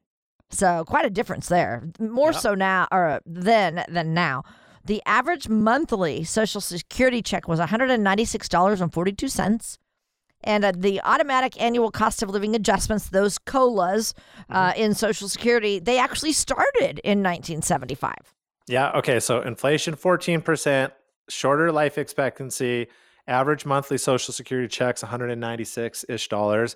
[0.49, 1.89] So quite a difference there.
[1.99, 2.41] More Yep.
[2.41, 4.43] so now or then than now.
[4.85, 9.77] The average monthly Social Security check was $196.42.
[10.43, 14.13] And uh, the automatic annual cost of living adjustments, those COLAs
[14.49, 18.13] uh, in Social Security, they actually started in 1975.
[18.68, 18.91] Yeah.
[18.95, 19.20] Okay.
[19.20, 20.91] So inflation 14%,
[21.30, 22.88] shorter life expectancy,
[23.28, 26.76] average monthly social security checks 196 ish dollars.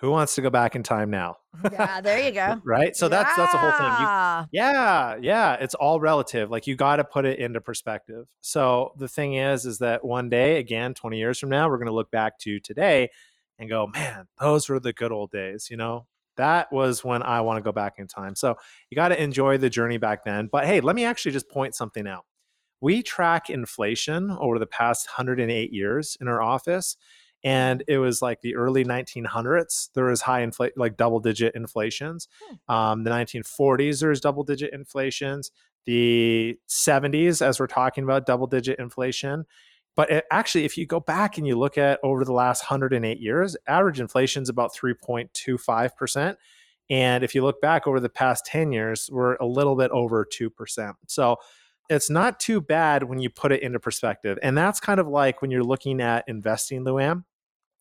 [0.00, 1.36] Who wants to go back in time now?
[1.70, 2.58] Yeah, there you go.
[2.64, 2.96] Right.
[2.96, 3.86] So that's that's the whole thing.
[3.86, 4.44] You, Yeah.
[4.50, 5.52] yeah, yeah.
[5.60, 6.50] It's all relative.
[6.50, 8.26] Like you got to put it into perspective.
[8.40, 11.86] So the thing is, is that one day, again, 20 years from now, we're going
[11.88, 13.10] to look back to today
[13.58, 15.68] and go, man, those were the good old days.
[15.70, 16.06] You know,
[16.40, 18.34] that was when I want to go back in time.
[18.34, 18.56] So
[18.88, 20.48] you got to enjoy the journey back then.
[20.50, 22.24] But hey, let me actually just point something out.
[22.80, 26.96] We track inflation over the past 108 years in our office.
[27.44, 29.90] And it was like the early 1900s.
[29.94, 32.26] There was high inflation, like double digit inflations.
[32.68, 35.50] Um, the 1940s, there was double digit inflations.
[35.84, 39.44] The 70s, as we're talking about, double digit inflation.
[40.00, 43.20] But it, actually, if you go back and you look at over the last 108
[43.20, 46.36] years, average inflation is about 3.25%.
[46.88, 50.24] And if you look back over the past 10 years, we're a little bit over
[50.24, 50.94] 2%.
[51.06, 51.36] So
[51.90, 54.38] it's not too bad when you put it into perspective.
[54.42, 57.24] And that's kind of like when you're looking at investing, Luann.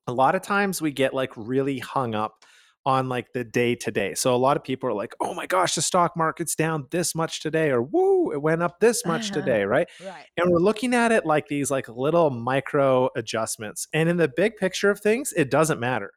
[0.06, 2.44] A lot of times we get like really hung up
[2.90, 4.14] on like the day to day.
[4.16, 7.14] So a lot of people are like, oh my gosh, the stock market's down this
[7.14, 9.42] much today, or woo, it went up this much Uh-huh.
[9.42, 9.88] today, right?
[10.04, 10.26] Right.
[10.38, 13.88] And we're looking at it like these like little micro adjustments.
[13.94, 16.12] And in the big picture of things, it doesn't matter.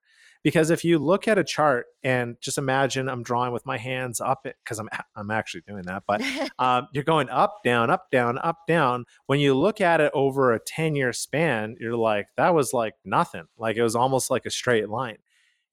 [0.45, 4.21] Because if you look at a chart and just imagine I'm drawing with my hands
[4.21, 6.21] up it because I'm I'm actually doing that, but
[6.59, 9.05] um, you're going up, down, up, down, up, down.
[9.27, 12.95] When you look at it over a 10 year span, you're like, that was like
[13.05, 13.45] nothing.
[13.57, 15.19] Like it was almost like a straight line.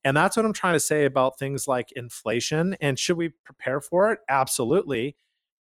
[0.04, 2.76] And that's what I'm trying to say about things like inflation.
[2.80, 4.20] And should we prepare for it?
[4.30, 5.16] Absolutely.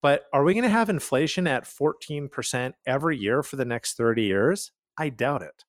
[0.03, 4.23] But are we going to have inflation at 14% every year for the next 30
[4.23, 4.73] years?
[4.99, 5.65] I doubt it.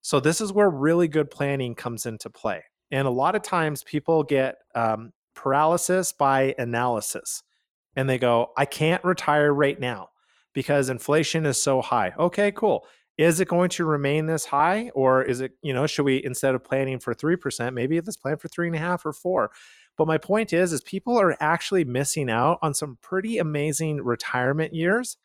[0.00, 2.64] So, this is where really good planning comes into play.
[2.90, 7.42] And a lot of times people get um, paralysis by analysis
[7.94, 10.10] and they go, I can't retire right now
[10.54, 12.14] because inflation is so high.
[12.18, 12.86] Okay, cool.
[13.18, 14.90] Is it going to remain this high?
[14.94, 18.38] Or is it, you know, should we instead of planning for 3%, maybe let's plan
[18.38, 19.50] for three and a half or four?
[19.96, 24.72] But my point is, is people are actually missing out on some pretty amazing retirement
[24.72, 25.16] years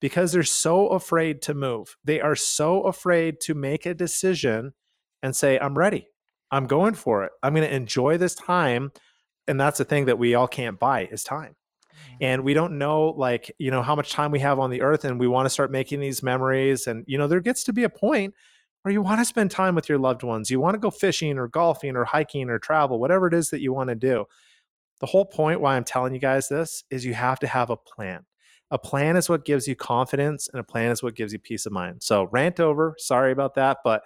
[0.00, 1.96] because they're so afraid to move.
[2.04, 4.74] They are so afraid to make a decision
[5.22, 6.08] and say, I'm ready.
[6.50, 7.32] I'm going for it.
[7.42, 8.90] I'm going to enjoy this time.
[9.46, 11.54] And that's the thing that we all can't buy is time.
[11.98, 12.24] Mm-hmm.
[12.24, 15.04] and we don't know like you know how much time we have on the earth
[15.04, 17.84] and we want to start making these memories and you know there gets to be
[17.84, 18.34] a point
[18.82, 21.38] where you want to spend time with your loved ones you want to go fishing
[21.38, 24.24] or golfing or hiking or travel whatever it is that you want to do.
[25.00, 27.76] The whole point why i'm telling you guys this is you have to have a
[27.76, 28.24] plan.
[28.70, 31.66] A plan is what gives you confidence and a plan is what gives you peace
[31.66, 32.02] of mind.
[32.02, 34.02] So rant over sorry about that but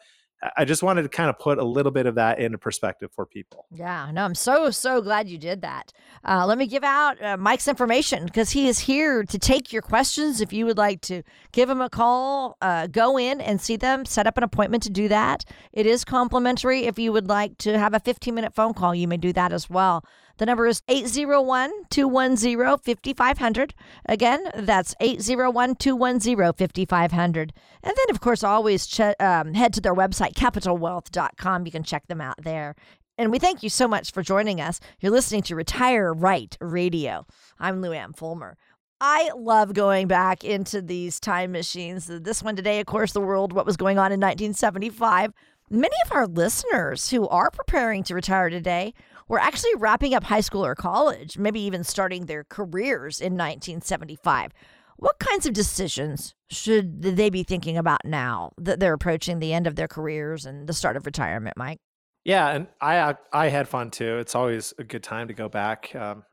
[0.57, 3.25] I just wanted to kind of put a little bit of that into perspective for
[3.25, 3.67] people.
[3.71, 5.93] Yeah, no, I'm so, so glad you did that.
[6.25, 9.83] Uh, let me give out uh, Mike's information because he is here to take your
[9.83, 10.41] questions.
[10.41, 11.23] If you would like to
[11.53, 14.91] give him a call, uh, go in and see them, set up an appointment to
[14.91, 15.45] do that.
[15.73, 16.87] It is complimentary.
[16.87, 19.53] If you would like to have a 15 minute phone call, you may do that
[19.53, 20.05] as well.
[20.39, 23.75] The number is 801 210 5500.
[24.07, 27.53] Again, that's 801 210 5500.
[27.83, 31.67] And then, of course, always ch- um, head to their website, capitalwealth.com.
[31.67, 32.75] You can check them out there.
[33.19, 34.81] And we thank you so much for joining us.
[35.01, 37.27] You're listening to Retire Right Radio.
[37.59, 38.57] I'm Lou Ann Fulmer.
[39.01, 42.07] I love going back into these time machines.
[42.07, 45.33] This one today, of course, the world, what was going on in 1975.
[45.71, 48.95] Many of our listeners who are preparing to retire today
[49.33, 54.53] were actually wrapping up high school or college, maybe even starting their careers in 1975.
[54.99, 59.67] What kinds of decisions should they be thinking about now that they're approaching the end
[59.67, 61.79] of their careers and the start of retirement, Mike?
[62.25, 64.19] Yeah, and I I had fun too.
[64.19, 66.25] It's always a good time to go back, um,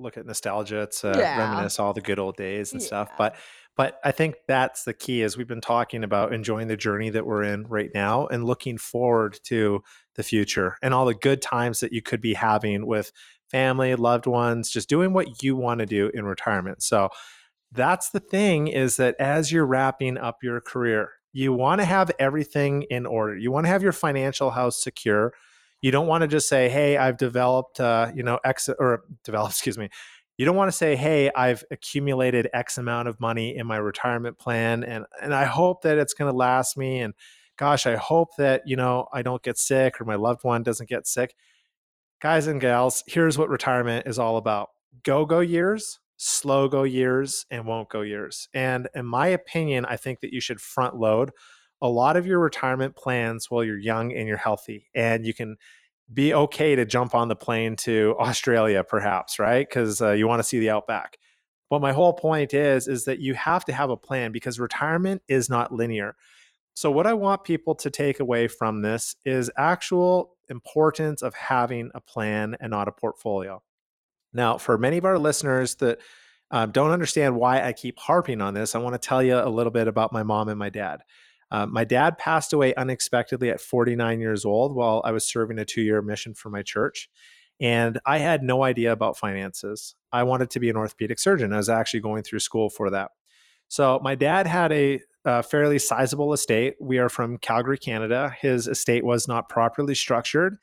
[0.00, 0.80] look at nostalgia.
[0.80, 1.38] It's uh, Yeah.
[1.38, 3.08] reminisce all the good old days and stuff.
[3.16, 3.36] But
[3.78, 5.22] but I think that's the key.
[5.22, 8.76] Is we've been talking about enjoying the journey that we're in right now and looking
[8.76, 9.84] forward to
[10.16, 13.12] the future and all the good times that you could be having with
[13.48, 16.82] family, loved ones, just doing what you want to do in retirement.
[16.82, 17.08] So
[17.70, 22.10] that's the thing is that as you're wrapping up your career, you want to have
[22.18, 23.36] everything in order.
[23.36, 25.34] You want to have your financial house secure.
[25.82, 29.52] You don't want to just say, "Hey, I've developed, uh, you know, X or developed."
[29.54, 29.88] Excuse me.
[30.38, 34.38] You don't want to say, "Hey, I've accumulated X amount of money in my retirement
[34.38, 37.14] plan, and and I hope that it's going to last me." And
[37.58, 40.88] gosh, I hope that you know I don't get sick or my loved one doesn't
[40.88, 41.34] get sick.
[42.20, 44.70] Guys and gals, here's what retirement is all about:
[45.04, 48.48] go go years, slow go years, and won't go years.
[48.54, 51.32] And in my opinion, I think that you should front load
[51.82, 55.56] a lot of your retirement plans while you're young and you're healthy, and you can
[56.12, 59.68] be okay to jump on the plane to Australia, perhaps, right?
[59.68, 61.18] Because uh, you want to see the outback.
[61.70, 65.22] But my whole point is, is that you have to have a plan because retirement
[65.28, 66.16] is not linear.
[66.72, 71.90] So what I want people to take away from this is actual importance of having
[71.94, 73.62] a plan and not a portfolio.
[74.32, 75.98] Now, for many of our listeners that
[76.50, 79.48] um, don't understand why I keep harping on this, I want to tell you a
[79.48, 81.02] little bit about my mom and my dad.
[81.50, 85.64] Uh, my dad passed away unexpectedly at 49 years old while I was serving a
[85.64, 87.08] two year mission for my church.
[87.60, 89.94] And I had no idea about finances.
[90.12, 91.52] I wanted to be an orthopedic surgeon.
[91.52, 93.10] I was actually going through school for that.
[93.68, 96.74] So my dad had a, uh fairly sizable estate.
[96.80, 98.34] We are from Calgary, Canada.
[98.40, 100.56] His estate was not properly structured,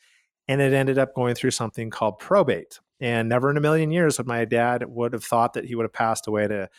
[0.48, 2.80] and it ended up going through something called probate.
[3.02, 5.84] And never in a million years would my dad would have thought that he would
[5.84, 6.70] have passed away to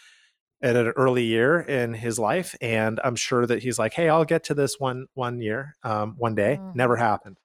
[0.63, 2.55] at an early year in his life.
[2.61, 6.15] And I'm sure that he's like, "Hey, I'll get to this one one year, um,
[6.19, 6.75] one day." Mhm.
[6.75, 7.39] Never happened.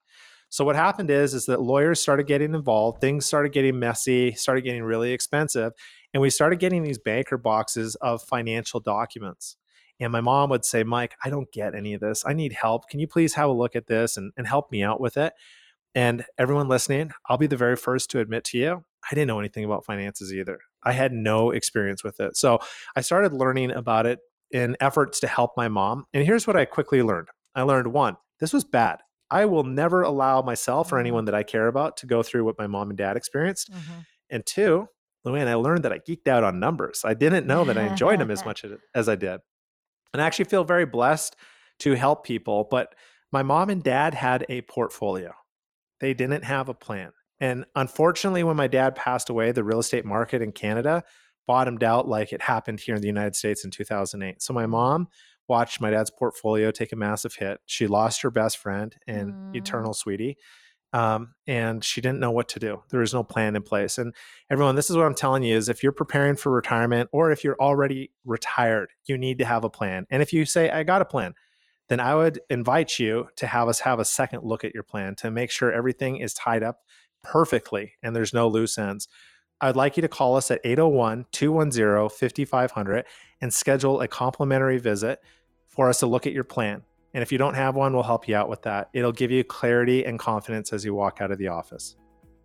[0.48, 4.62] So what happened is is that lawyers started getting involved, things started getting messy, started
[4.62, 5.72] getting really expensive,
[6.12, 9.56] and we started getting these banker boxes of financial documents.
[10.00, 12.24] And my mom would say, Mike, I don't get any of this.
[12.26, 12.88] I need help.
[12.88, 15.32] Can you please have a look at this and, and help me out with it?
[15.94, 19.38] And everyone listening, I'll be the very first to admit to you, I didn't know
[19.38, 20.58] anything about finances either.
[20.82, 22.36] I had no experience with it.
[22.36, 22.60] So
[22.96, 26.04] I started learning about it in efforts to help my mom.
[26.12, 29.00] And here's what I quickly learned I learned one, this was bad.
[29.30, 31.00] I will never allow myself or Mhm.
[31.00, 33.72] anyone that I care about to go through what my mom and dad experienced.
[33.72, 34.06] Mhm.
[34.30, 34.88] And two,
[35.26, 37.02] Luann, I learned that I geeked out on numbers.
[37.04, 39.40] I didn't know that I enjoyed them as much as I did.
[40.12, 41.36] And I actually feel very blessed
[41.80, 42.66] to help people.
[42.70, 42.94] But
[43.30, 45.32] my mom and dad had a portfolio,
[46.00, 47.12] they didn't have a plan.
[47.42, 51.02] And unfortunately, when my dad passed away, the real estate market in Canada
[51.46, 54.40] bottomed out like it happened here in the United States in 2008.
[54.40, 55.08] So my mom
[55.48, 57.58] watched my dad's portfolio take a massive hit.
[57.66, 59.36] She lost her best friend and Mm.
[59.54, 60.36] eternal sweetie
[60.92, 62.82] um, and she didn't know what to do.
[62.90, 63.98] There was no plan in place.
[63.98, 64.14] And
[64.50, 67.44] everyone, this is what I'm telling you: is if you're preparing for retirement, or if
[67.44, 70.06] you're already retired, you need to have a plan.
[70.10, 71.34] And if you say, "I got a plan,"
[71.88, 75.14] then I would invite you to have us have a second look at your plan
[75.16, 76.80] to make sure everything is tied up
[77.22, 79.08] perfectly and there's no loose ends.
[79.60, 83.04] I'd like you to call us at 801 210 5500
[83.40, 85.20] and schedule a complimentary visit
[85.68, 86.82] for us to look at your plan.
[87.14, 88.88] And if you don't have one, we'll help you out with that.
[88.92, 91.96] It'll give you clarity and confidence as you walk out of the office.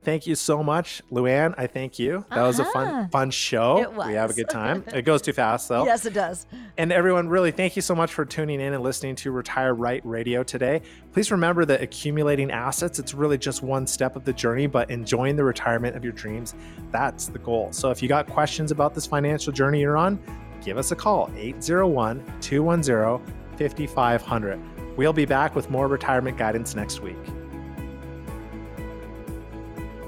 [0.08, 1.54] Thank you so much, Luann.
[1.58, 2.24] I thank you.
[2.30, 2.72] That was a Uh-huh.
[2.72, 3.80] fun, fun show.
[3.80, 4.86] It We have a good time.
[4.94, 5.84] It goes too fast though.
[5.84, 6.46] Yes, it does.
[6.78, 10.02] And everyone, really, thank you so much for tuning in and listening to Retire Right
[10.06, 10.82] Radio today.
[11.12, 15.36] Please remember that accumulating assets, it's really just one step of the journey, but enjoying
[15.36, 16.56] the retirement of your dreams,
[16.92, 17.68] that's the goal.
[17.74, 20.18] So if you got questions about this financial journey you're on,
[20.64, 23.20] give us a call 801 210
[23.58, 24.60] 5500.
[24.96, 27.18] We'll be back with more retirement guidance next week.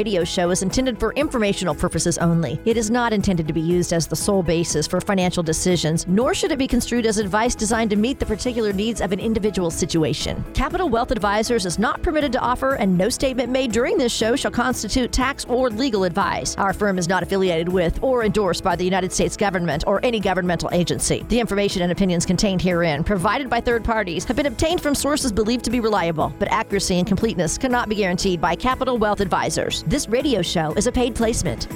[0.00, 2.58] radio show is intended for informational purposes only.
[2.64, 6.32] It is not intended to be used as the sole basis for financial decisions, nor
[6.32, 9.70] should it be construed as advice designed to meet the particular needs of an individual
[9.70, 10.42] situation.
[10.54, 14.36] Capital Wealth Advisors is not permitted to offer, and no statement made during this show
[14.36, 16.56] shall constitute tax or legal advice.
[16.56, 20.18] Our firm is not affiliated with or endorsed by the United States government or any
[20.18, 21.26] governmental agency.
[21.28, 25.30] The information and opinions contained herein, provided by third parties, have been obtained from sources
[25.30, 29.84] believed to be reliable, but accuracy and completeness cannot be guaranteed by Capital Wealth Advisors.
[29.90, 31.66] This radio show is a paid placement.